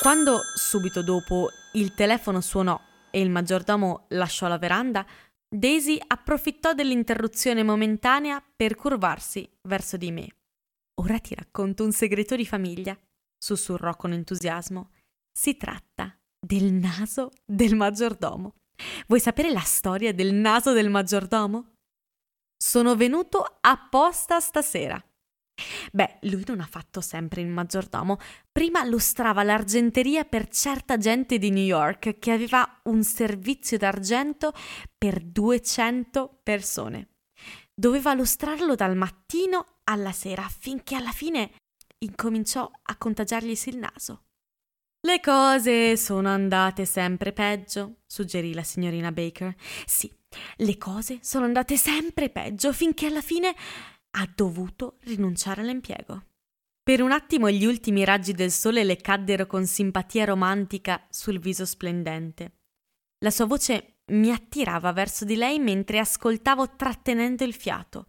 [0.01, 2.77] Quando subito dopo il telefono suonò
[3.09, 5.07] e il maggiordomo lasciò la veranda,
[5.47, 10.27] Daisy approfittò dell'interruzione momentanea per curvarsi verso di me.
[10.95, 12.99] Ora ti racconto un segreto di famiglia,
[13.37, 14.89] sussurrò con entusiasmo.
[15.31, 18.55] Si tratta del naso del maggiordomo.
[19.07, 21.75] Vuoi sapere la storia del naso del maggiordomo?
[22.57, 25.03] Sono venuto apposta stasera.
[25.91, 28.17] Beh, lui non ha fatto sempre il maggiordomo.
[28.51, 34.53] Prima lustrava l'argenteria per certa gente di New York che aveva un servizio d'argento
[34.97, 37.09] per 200 persone.
[37.73, 41.51] Doveva lustrarlo dal mattino alla sera finché alla fine
[41.99, 44.25] incominciò a contagiarglisi il naso.
[45.05, 49.53] Le cose sono andate sempre peggio, suggerì la signorina Baker.
[49.85, 50.09] Sì,
[50.57, 53.53] le cose sono andate sempre peggio finché alla fine
[54.11, 56.27] ha dovuto rinunciare all'impiego.
[56.81, 61.65] Per un attimo gli ultimi raggi del sole le caddero con simpatia romantica sul viso
[61.65, 62.59] splendente.
[63.19, 68.07] La sua voce mi attirava verso di lei mentre ascoltavo trattenendo il fiato.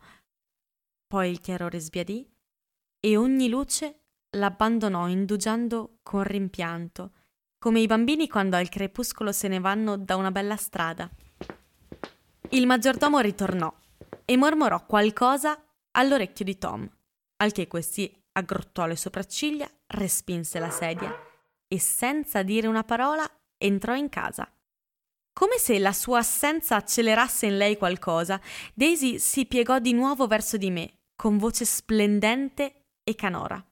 [1.09, 2.24] Poi il chiarore sbiadì
[3.00, 4.03] e ogni luce
[4.34, 7.12] l'abbandonò indugiando con rimpianto,
[7.58, 11.10] come i bambini quando al crepuscolo se ne vanno da una bella strada.
[12.50, 13.72] Il maggiordomo ritornò
[14.24, 15.58] e mormorò qualcosa
[15.92, 16.88] all'orecchio di Tom,
[17.36, 21.12] al che questi aggrottò le sopracciglia, respinse la sedia
[21.66, 24.48] e senza dire una parola entrò in casa.
[25.32, 28.40] Come se la sua assenza accelerasse in lei qualcosa,
[28.72, 33.64] Daisy si piegò di nuovo verso di me, con voce splendente e canora.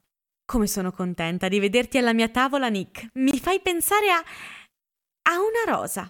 [0.53, 3.09] Come sono contenta di vederti alla mia tavola, Nick.
[3.15, 4.19] Mi fai pensare a.
[4.19, 6.03] a una rosa.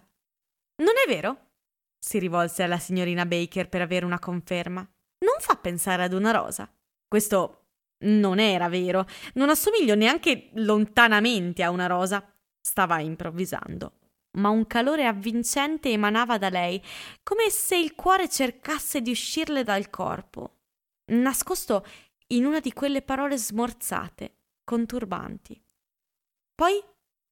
[0.82, 1.50] Non è vero?
[1.96, 6.68] si rivolse alla signorina Baker per avere una conferma non fa pensare ad una rosa.
[7.06, 7.66] Questo
[8.06, 12.28] non era vero, non assomiglio neanche lontanamente a una rosa.
[12.60, 13.98] Stava improvvisando.
[14.38, 16.82] Ma un calore avvincente emanava da lei,
[17.22, 20.56] come se il cuore cercasse di uscirle dal corpo,
[21.12, 21.86] nascosto
[22.32, 25.60] in una di quelle parole smorzate, conturbanti.
[26.54, 26.82] Poi,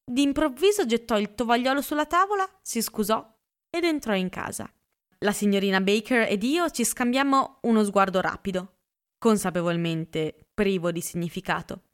[0.04, 3.38] d'improvviso, gettò il tovagliolo sulla tavola, si scusò
[3.70, 4.70] ed entrò in casa.
[5.18, 8.78] La signorina Baker ed io ci scambiammo uno sguardo rapido,
[9.18, 11.90] consapevolmente privo di significato.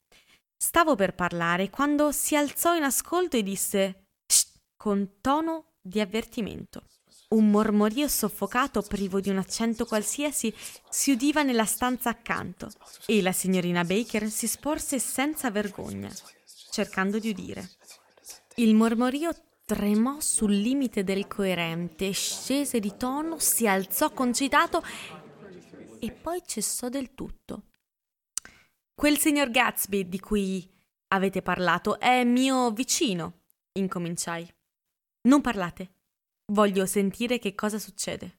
[0.57, 4.07] Stavo per parlare quando si alzò in ascolto e disse
[4.77, 6.87] con tono di avvertimento.
[7.28, 10.54] Un mormorio soffocato, privo di un accento qualsiasi,
[10.88, 12.70] si udiva nella stanza accanto
[13.04, 16.08] e la signorina Baker si sporse senza vergogna,
[16.70, 17.70] cercando di udire.
[18.56, 19.34] Il mormorio
[19.64, 24.84] tremò sul limite del coerente, scese di tono, si alzò concitato
[25.98, 27.64] e poi cessò del tutto.
[28.94, 30.64] Quel signor Gatsby di cui
[31.08, 33.40] avete parlato è mio vicino,
[33.72, 34.48] incominciai.
[35.22, 35.95] Non parlate.
[36.52, 38.38] Voglio sentire che cosa succede.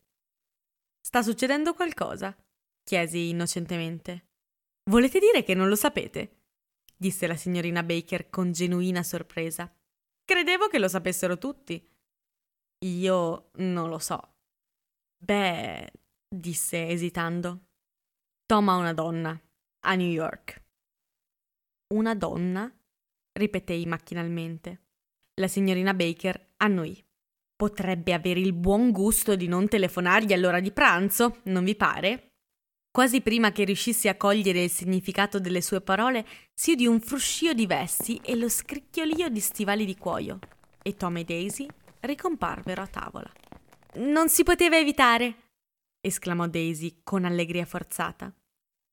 [1.01, 2.35] Sta succedendo qualcosa?
[2.83, 4.27] chiesi innocentemente.
[4.89, 6.43] Volete dire che non lo sapete?
[6.95, 9.71] disse la signorina Baker con genuina sorpresa.
[10.23, 11.85] Credevo che lo sapessero tutti.
[12.85, 14.35] Io non lo so.
[15.17, 15.91] Beh,
[16.27, 17.67] disse esitando.
[18.45, 19.39] Tom ha una donna
[19.81, 20.63] a New York.
[21.93, 22.71] Una donna?
[23.33, 24.85] ripetei macchinalmente.
[25.35, 27.06] La signorina Baker annui.
[27.57, 32.33] Potrebbe avere il buon gusto di non telefonargli all'ora di pranzo, non vi pare?
[32.91, 37.53] Quasi prima che riuscissi a cogliere il significato delle sue parole, si udì un fruscio
[37.53, 40.37] di vesti e lo scricchiolio di stivali di cuoio.
[40.83, 41.65] E Tom e Daisy
[42.01, 43.31] ricomparvero a tavola.
[43.95, 45.53] Non si poteva evitare!
[45.99, 48.31] esclamò Daisy con allegria forzata.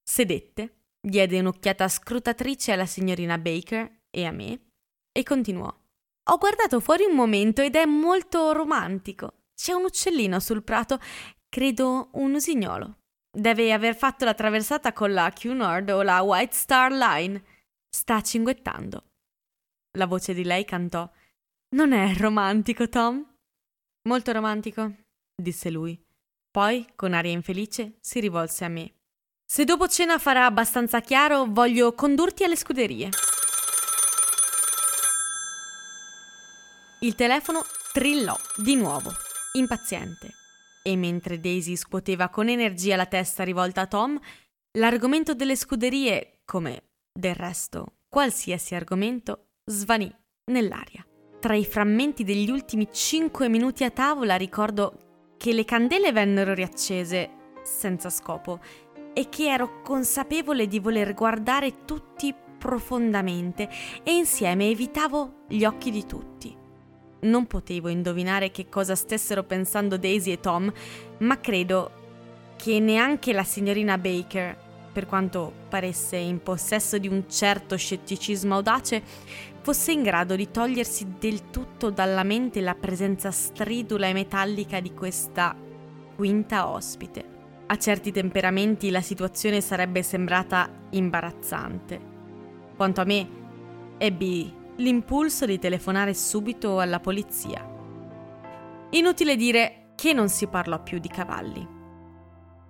[0.03, 4.71] Sedette, diede un'occhiata scrutatrice alla signorina Baker e a me
[5.13, 5.84] e continuò.
[6.31, 9.43] Ho guardato fuori un momento ed è molto romantico.
[9.55, 10.99] C'è un uccellino sul prato,
[11.49, 12.99] credo un usignolo.
[13.31, 17.43] Deve aver fatto la traversata con la Cunard o la White Star Line.
[17.89, 19.05] Sta cinguettando.
[19.99, 21.11] La voce di lei cantò.
[21.77, 23.25] Non è romantico, Tom?
[24.09, 24.93] Molto romantico,
[25.35, 26.01] disse lui.
[26.51, 28.95] Poi, con aria infelice, si rivolse a me.
[29.45, 33.11] Se dopo cena farà abbastanza chiaro, voglio condurti alle scuderie.
[37.05, 37.61] Il telefono
[37.93, 39.11] trillò di nuovo,
[39.59, 40.31] impaziente.
[40.83, 44.19] E mentre Daisy scuoteva con energia la testa rivolta a Tom,
[44.79, 50.11] l'argomento delle scuderie, come del resto qualsiasi argomento, svanì
[50.51, 51.07] nell'aria.
[51.41, 57.53] Tra i frammenti degli ultimi cinque minuti a tavola ricordo che le candele vennero riaccese
[57.65, 58.61] senza scopo
[59.13, 63.69] e che ero consapevole di voler guardare tutti profondamente
[64.03, 66.63] e insieme evitavo gli occhi di tutti.
[67.25, 70.71] Non potevo indovinare che cosa stessero pensando Daisy e Tom,
[71.19, 71.91] ma credo
[72.57, 74.57] che neanche la signorina Baker,
[74.93, 79.03] per quanto paresse in possesso di un certo scetticismo audace,
[79.63, 84.93] fosse in grado di togliersi del tutto dalla mente la presenza stridula e metallica di
[84.93, 85.57] questa
[86.15, 87.25] quinta ospite.
[87.67, 91.99] A certi temperamenti la situazione sarebbe sembrata imbarazzante.
[92.77, 93.29] Quanto a me,
[93.97, 97.67] ebbi l'impulso di telefonare subito alla polizia.
[98.91, 101.67] Inutile dire che non si parlò più di cavalli.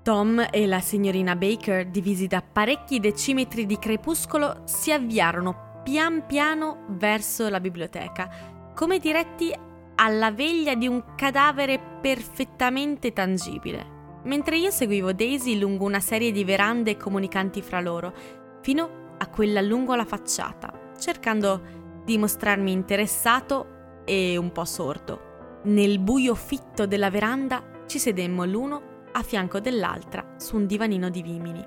[0.03, 6.85] Tom e la signorina Baker, divisi da parecchi decimetri di crepuscolo, si avviarono pian piano
[6.89, 8.29] verso la biblioteca,
[8.75, 9.55] come diretti
[9.97, 16.45] alla veglia di un cadavere perfettamente tangibile, mentre io seguivo Daisy lungo una serie di
[16.45, 18.13] verande comunicanti fra loro,
[18.61, 25.61] fino a quella lungo la facciata, cercando di mostrarmi interessato e un po' sordo.
[25.65, 31.23] Nel buio fitto della veranda ci sedemmo l'uno a fianco dell'altra su un divanino di
[31.23, 31.65] vimini.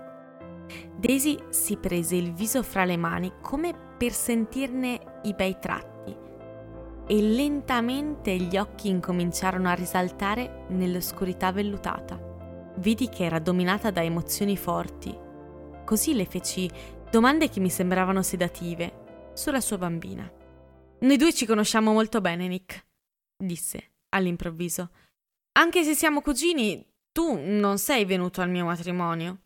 [0.96, 6.16] Daisy si prese il viso fra le mani come per sentirne i bei tratti
[7.10, 12.20] e lentamente gli occhi incominciarono a risaltare nell'oscurità vellutata.
[12.76, 15.18] Vidi che era dominata da emozioni forti.
[15.86, 16.70] Così le feci
[17.10, 19.06] domande che mi sembravano sedative
[19.38, 20.30] sulla sua bambina.
[21.00, 22.88] Noi due ci conosciamo molto bene, Nick,
[23.38, 24.92] disse all'improvviso.
[25.60, 29.44] Anche se siamo cugini, tu non sei venuto al mio matrimonio.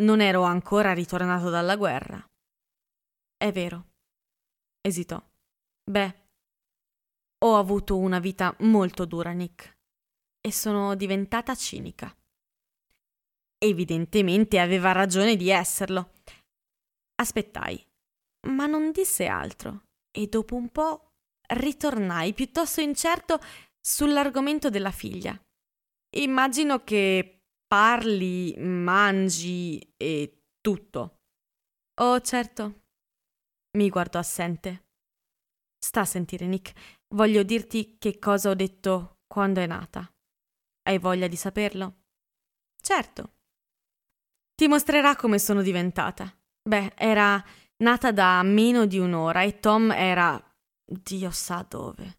[0.00, 2.28] Non ero ancora ritornato dalla guerra.
[3.36, 3.92] È vero.
[4.80, 5.22] Esitò.
[5.88, 6.22] Beh,
[7.44, 9.76] ho avuto una vita molto dura, Nick,
[10.40, 12.12] e sono diventata cinica.
[13.56, 16.12] Evidentemente aveva ragione di esserlo.
[17.16, 17.86] Aspettai,
[18.44, 21.12] ma non disse altro, e dopo un po'
[21.46, 23.38] ritornai piuttosto incerto
[23.80, 25.38] sull'argomento della figlia.
[26.16, 31.18] Immagino che parli, mangi e tutto.
[32.00, 32.82] Oh, certo.
[33.76, 34.84] Mi guardò assente.
[35.78, 37.02] Sta a sentire, Nick.
[37.14, 40.08] Voglio dirti che cosa ho detto quando è nata.
[40.82, 42.04] Hai voglia di saperlo?
[42.80, 43.32] Certo.
[44.54, 46.32] Ti mostrerà come sono diventata.
[46.62, 47.44] Beh, era
[47.78, 50.40] nata da meno di un'ora e Tom era...
[50.86, 52.18] Dio sa dove.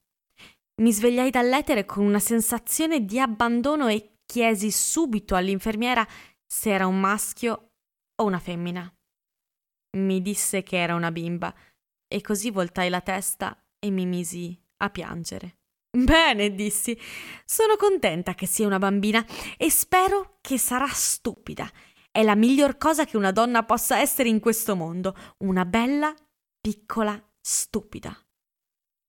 [0.82, 6.06] Mi svegliai dall'etere con una sensazione di abbandono e chiesi subito all'infermiera
[6.45, 7.74] se era un maschio
[8.16, 8.91] o una femmina.
[9.97, 11.53] Mi disse che era una bimba
[12.08, 15.60] e così voltai la testa e mi misi a piangere.
[15.95, 16.99] Bene, dissi,
[17.45, 19.26] sono contenta che sia una bambina
[19.58, 21.72] e spero che sarà stupida.
[22.16, 26.16] È la miglior cosa che una donna possa essere in questo mondo, una bella,
[26.61, 28.18] piccola, stupida.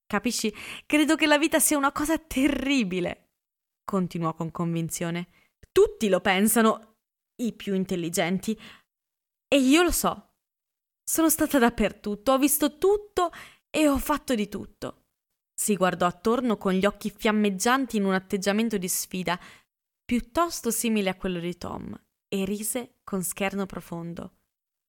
[0.04, 0.52] Capisci?
[0.86, 3.34] Credo che la vita sia una cosa terribile,
[3.84, 5.28] continuò con convinzione.
[5.70, 6.96] Tutti lo pensano,
[7.42, 8.61] i più intelligenti.
[9.46, 10.32] E io lo so.
[11.09, 13.30] Sono stata dappertutto, ho visto tutto
[13.70, 15.04] e ho fatto di tutto.
[15.54, 19.38] Si guardò attorno con gli occhi fiammeggianti in un atteggiamento di sfida,
[20.04, 21.96] piuttosto simile a quello di Tom,
[22.26, 24.32] e rise con scherno profondo.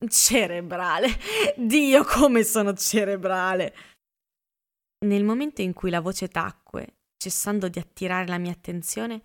[0.07, 1.07] Cerebrale!
[1.55, 3.75] Dio, come sono cerebrale!
[5.05, 9.21] Nel momento in cui la voce tacque, cessando di attirare la mia attenzione,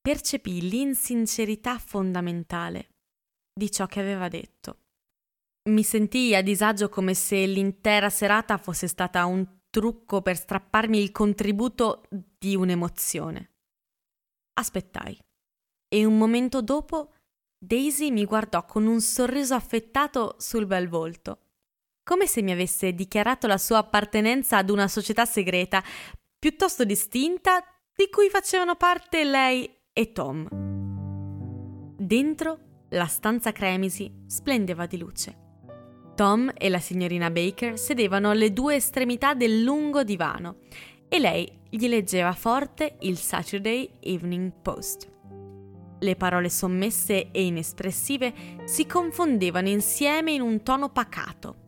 [0.00, 2.94] percepì l'insincerità fondamentale
[3.52, 4.78] di ciò che aveva detto.
[5.68, 11.12] Mi sentii a disagio come se l'intera serata fosse stata un trucco per strapparmi il
[11.12, 13.52] contributo di un'emozione.
[14.54, 15.18] Aspettai
[15.88, 17.13] e un momento dopo
[17.58, 21.38] Daisy mi guardò con un sorriso affettato sul bel volto
[22.04, 25.82] come se mi avesse dichiarato la sua appartenenza ad una società segreta,
[26.38, 27.64] piuttosto distinta,
[27.96, 30.46] di cui facevano parte lei e Tom.
[31.96, 32.58] Dentro
[32.90, 35.38] la stanza Cremisi splendeva di luce.
[36.14, 40.58] Tom e la signorina Baker sedevano alle due estremità del lungo divano
[41.08, 45.13] e lei gli leggeva forte il Saturday Evening Post.
[46.04, 48.34] Le parole sommesse e inespressive
[48.64, 51.62] si confondevano insieme in un tono pacato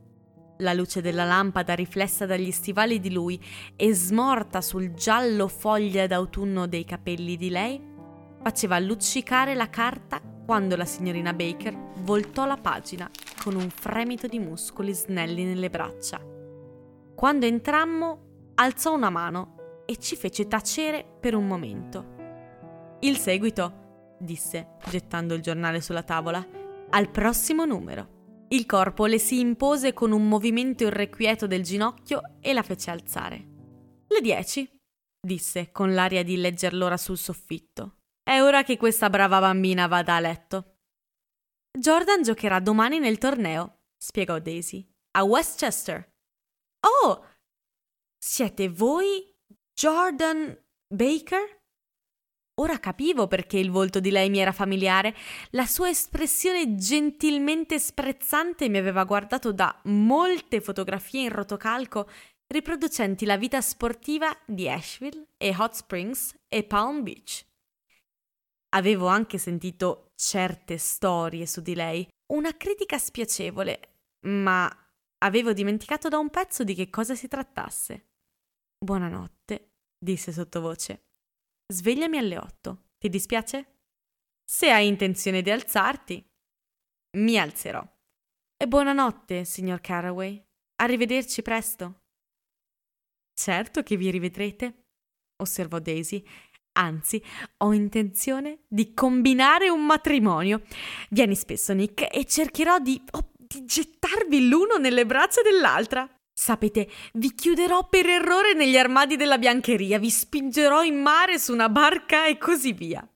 [0.60, 3.38] la luce della lampada riflessa dagli stivali di lui
[3.76, 7.78] e smorta sul giallo foglia d'autunno dei capelli di lei,
[8.42, 13.10] faceva luccicare la carta quando la signorina Baker voltò la pagina
[13.42, 16.18] con un fremito di muscoli snelli nelle braccia.
[17.14, 22.14] Quando entrammo, alzò una mano e ci fece tacere per un momento.
[23.00, 23.84] Il seguito
[24.18, 26.44] disse, gettando il giornale sulla tavola.
[26.90, 28.46] Al prossimo numero.
[28.48, 33.36] Il corpo le si impose con un movimento irrequieto del ginocchio e la fece alzare.
[34.06, 34.70] Le dieci,
[35.20, 37.96] disse con l'aria di legger l'ora sul soffitto.
[38.22, 40.76] È ora che questa brava bambina vada a letto.
[41.76, 46.14] Jordan giocherà domani nel torneo, spiegò Daisy, a Westchester.
[46.80, 47.24] Oh!
[48.16, 49.34] Siete voi
[49.74, 50.56] Jordan
[50.88, 51.55] Baker?
[52.58, 55.14] Ora capivo perché il volto di lei mi era familiare.
[55.50, 62.08] La sua espressione gentilmente sprezzante mi aveva guardato da molte fotografie in rotocalco
[62.46, 67.44] riproducenti la vita sportiva di Asheville e Hot Springs e Palm Beach.
[68.70, 73.80] Avevo anche sentito certe storie su di lei, una critica spiacevole,
[74.26, 74.70] ma
[75.18, 78.06] avevo dimenticato da un pezzo di che cosa si trattasse.
[78.78, 81.05] Buonanotte, disse sottovoce.
[81.68, 82.90] Svegliami alle otto.
[82.98, 83.80] Ti dispiace?
[84.44, 86.24] Se hai intenzione di alzarti,
[87.16, 87.84] mi alzerò.
[88.56, 90.40] E buonanotte, signor Caraway.
[90.76, 92.02] Arrivederci presto.
[93.34, 94.84] Certo che vi rivedrete,
[95.42, 96.24] osservò Daisy.
[96.78, 97.20] Anzi,
[97.58, 100.62] ho intenzione di combinare un matrimonio.
[101.10, 106.08] Vieni spesso, Nick, e cercherò di, oh, di gettarvi l'uno nelle braccia dell'altra.
[106.38, 111.70] Sapete, vi chiuderò per errore negli armadi della biancheria, vi spingerò in mare su una
[111.70, 113.08] barca e così via.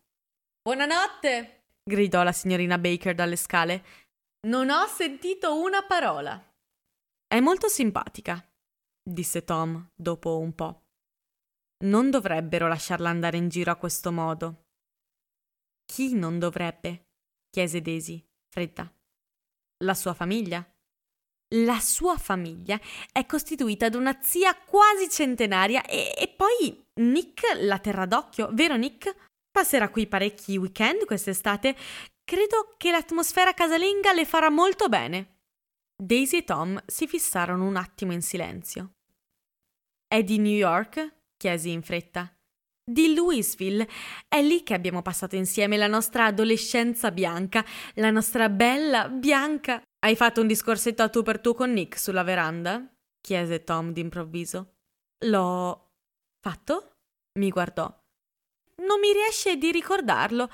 [0.63, 3.85] Buonanotte, gridò la signorina Baker dalle scale.
[4.49, 6.43] Non ho sentito una parola.
[7.27, 8.43] È molto simpatica,
[9.03, 10.87] disse Tom dopo un po'.
[11.85, 14.69] Non dovrebbero lasciarla andare in giro a questo modo.
[15.85, 17.11] Chi non dovrebbe?
[17.51, 18.91] chiese Daisy, fredda.
[19.85, 20.67] La sua famiglia?
[21.57, 22.81] La sua famiglia
[23.11, 28.77] è costituita da una zia quasi centenaria e, e poi Nick la terrà d'occhio, vero
[28.77, 29.13] Nick?
[29.51, 31.77] Passerà qui parecchi weekend quest'estate.
[32.23, 35.39] Credo che l'atmosfera casalinga le farà molto bene.
[36.01, 38.93] Daisy e Tom si fissarono un attimo in silenzio.
[40.07, 41.17] È di New York?
[41.37, 42.33] chiesi in fretta.
[42.85, 43.89] Di Louisville.
[44.29, 50.17] È lì che abbiamo passato insieme la nostra adolescenza bianca, la nostra bella bianca hai
[50.17, 52.87] fatto un discorsetto a tu per tu con Nick sulla veranda?
[53.21, 54.77] chiese Tom d'improvviso.
[55.27, 55.93] L'ho
[56.41, 56.93] fatto?
[57.39, 57.87] mi guardò.
[58.83, 60.51] Non mi riesce di ricordarlo,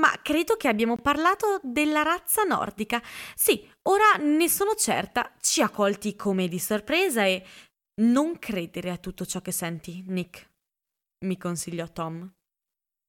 [0.00, 3.02] ma credo che abbiamo parlato della razza nordica.
[3.34, 5.34] Sì, ora ne sono certa.
[5.40, 7.44] Ci ha colti come di sorpresa e
[8.02, 10.50] non credere a tutto ciò che senti, Nick,
[11.24, 12.30] mi consigliò Tom.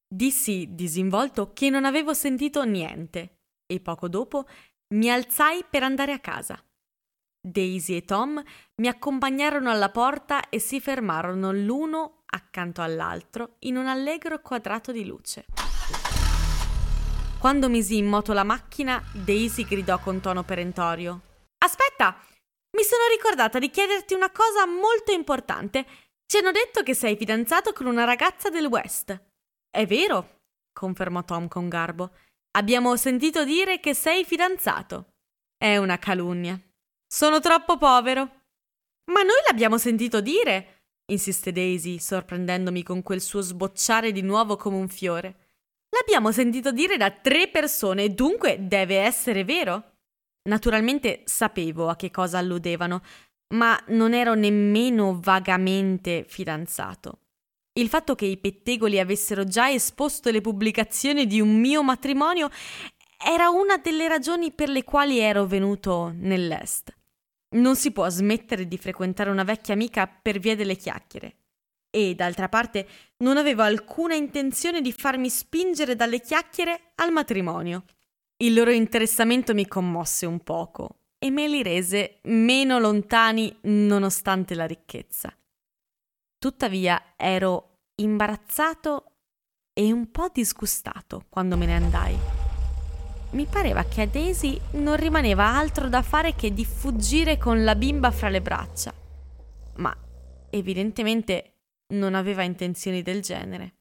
[0.09, 4.47] Dissi disinvolto che non avevo sentito niente e poco dopo
[4.95, 6.61] mi alzai per andare a casa.
[7.41, 8.41] Daisy e Tom
[8.75, 15.05] mi accompagnarono alla porta e si fermarono l'uno accanto all'altro in un allegro quadrato di
[15.05, 15.45] luce.
[17.39, 21.21] Quando misi in moto la macchina, Daisy gridò con tono perentorio:
[21.59, 22.17] Aspetta!
[22.77, 25.85] Mi sono ricordata di chiederti una cosa molto importante.
[26.25, 29.17] Ci hanno detto che sei fidanzato con una ragazza del West.
[29.69, 30.41] È vero,
[30.73, 32.11] confermò Tom con garbo.
[32.57, 35.13] Abbiamo sentito dire che sei fidanzato.
[35.55, 36.59] È una calunnia.
[37.05, 38.45] Sono troppo povero.
[39.11, 44.75] Ma noi l'abbiamo sentito dire, insiste Daisy, sorprendendomi con quel suo sbocciare di nuovo come
[44.75, 45.49] un fiore.
[45.89, 49.91] L'abbiamo sentito dire da tre persone, dunque deve essere vero.
[50.49, 53.03] Naturalmente sapevo a che cosa alludevano,
[53.53, 57.19] ma non ero nemmeno vagamente fidanzato.
[57.77, 62.49] Il fatto che i pettegoli avessero già esposto le pubblicazioni di un mio matrimonio
[63.23, 66.91] era una delle ragioni per le quali ero venuto nell'Est.
[67.49, 71.35] Non si può smettere di frequentare una vecchia amica per via delle chiacchiere.
[71.91, 77.85] E, d'altra parte, non avevo alcuna intenzione di farmi spingere dalle chiacchiere al matrimonio.
[78.37, 84.65] Il loro interessamento mi commosse un poco e me li rese meno lontani nonostante la
[84.65, 85.31] ricchezza.
[86.39, 89.13] Tuttavia ero imbarazzato
[89.73, 92.17] e un po' disgustato quando me ne andai.
[93.31, 97.75] Mi pareva che a Daisy non rimaneva altro da fare che di fuggire con la
[97.75, 98.93] bimba fra le braccia.
[99.77, 99.95] Ma
[100.51, 101.53] evidentemente
[101.93, 103.73] non aveva intenzioni del genere.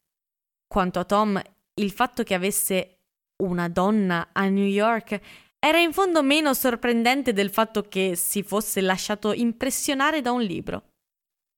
[0.67, 1.41] Quanto a Tom,
[1.75, 3.01] il fatto che avesse
[3.43, 5.21] una donna a New York
[5.59, 10.95] era in fondo meno sorprendente del fatto che si fosse lasciato impressionare da un libro.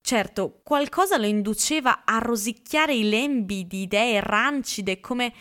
[0.08, 5.34] Certo, qualcosa lo induceva a rosicchiare i lembi di idee rancide come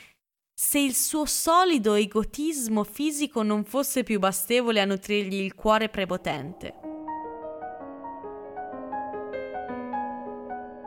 [0.53, 6.74] se il suo solido egotismo fisico non fosse più bastevole a nutrirgli il cuore prepotente.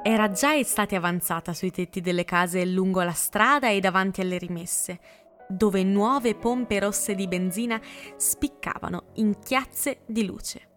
[0.02, 5.00] Era già estate avanzata sui tetti delle case lungo la strada e davanti alle rimesse,
[5.48, 7.80] dove nuove pompe rosse di benzina
[8.16, 10.69] spiccavano in chiazze di luce.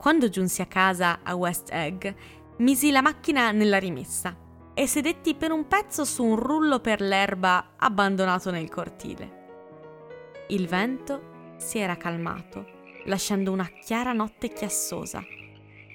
[0.00, 2.10] Quando giunsi a casa a West Egg,
[2.56, 4.34] misi la macchina nella rimessa
[4.72, 10.46] e sedetti per un pezzo su un rullo per l'erba abbandonato nel cortile.
[10.48, 12.64] Il vento si era calmato,
[13.04, 15.22] lasciando una chiara notte chiassosa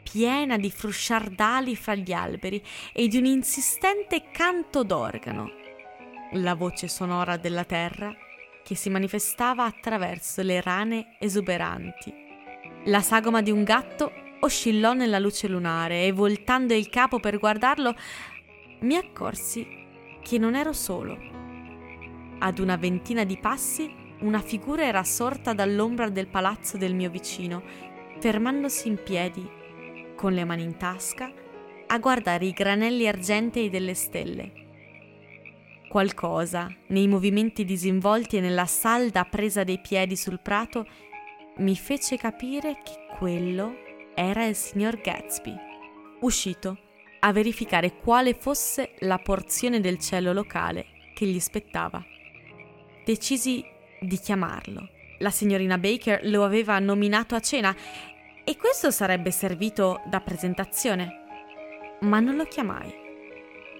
[0.03, 5.49] piena di frusciardali fra gli alberi e di un insistente canto d'organo,
[6.33, 8.15] la voce sonora della terra
[8.63, 12.24] che si manifestava attraverso le rane esuberanti.
[12.87, 14.11] La sagoma di un gatto
[14.41, 17.95] oscillò nella luce lunare e voltando il capo per guardarlo
[18.81, 19.65] mi accorsi
[20.21, 21.17] che non ero solo.
[22.37, 27.63] Ad una ventina di passi una figura era sorta dall'ombra del palazzo del mio vicino,
[28.19, 29.49] fermandosi in piedi
[30.15, 31.33] con le mani in tasca,
[31.87, 34.51] a guardare i granelli argentei delle stelle.
[35.89, 40.85] Qualcosa, nei movimenti disinvolti e nella salda presa dei piedi sul prato,
[41.57, 43.75] mi fece capire che quello
[44.13, 45.55] era il signor Gatsby,
[46.19, 46.77] uscito
[47.19, 52.03] a verificare quale fosse la porzione del cielo locale che gli spettava.
[53.05, 53.63] Decisi
[54.01, 54.89] di chiamarlo.
[55.19, 57.73] La signorina Baker lo aveva nominato a cena
[58.43, 61.23] e questo sarebbe servito da presentazione.
[62.01, 62.93] Ma non lo chiamai,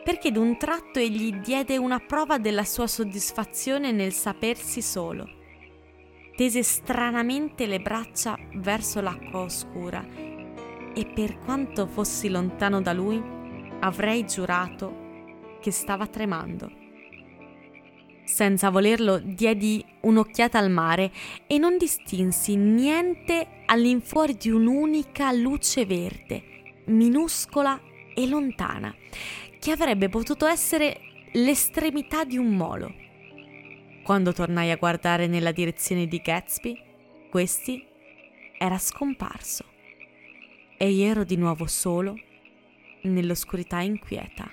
[0.03, 5.34] perché d'un tratto egli diede una prova della sua soddisfazione nel sapersi solo.
[6.36, 10.05] Tese stranamente le braccia verso l'acqua oscura
[10.93, 13.21] e per quanto fossi lontano da lui,
[13.79, 16.69] avrei giurato che stava tremando.
[18.25, 21.11] Senza volerlo diedi un'occhiata al mare
[21.47, 27.79] e non distinsi niente all'infuori di un'unica luce verde, minuscola
[28.13, 28.93] e lontana,
[29.57, 30.99] che avrebbe potuto essere
[31.31, 33.05] l'estremità di un molo.
[34.06, 36.80] Quando tornai a guardare nella direzione di Gatsby,
[37.32, 37.84] questi
[38.56, 39.66] era scomparso
[40.78, 42.14] e io ero di nuovo solo
[43.01, 44.47] nell'oscurità inquieta.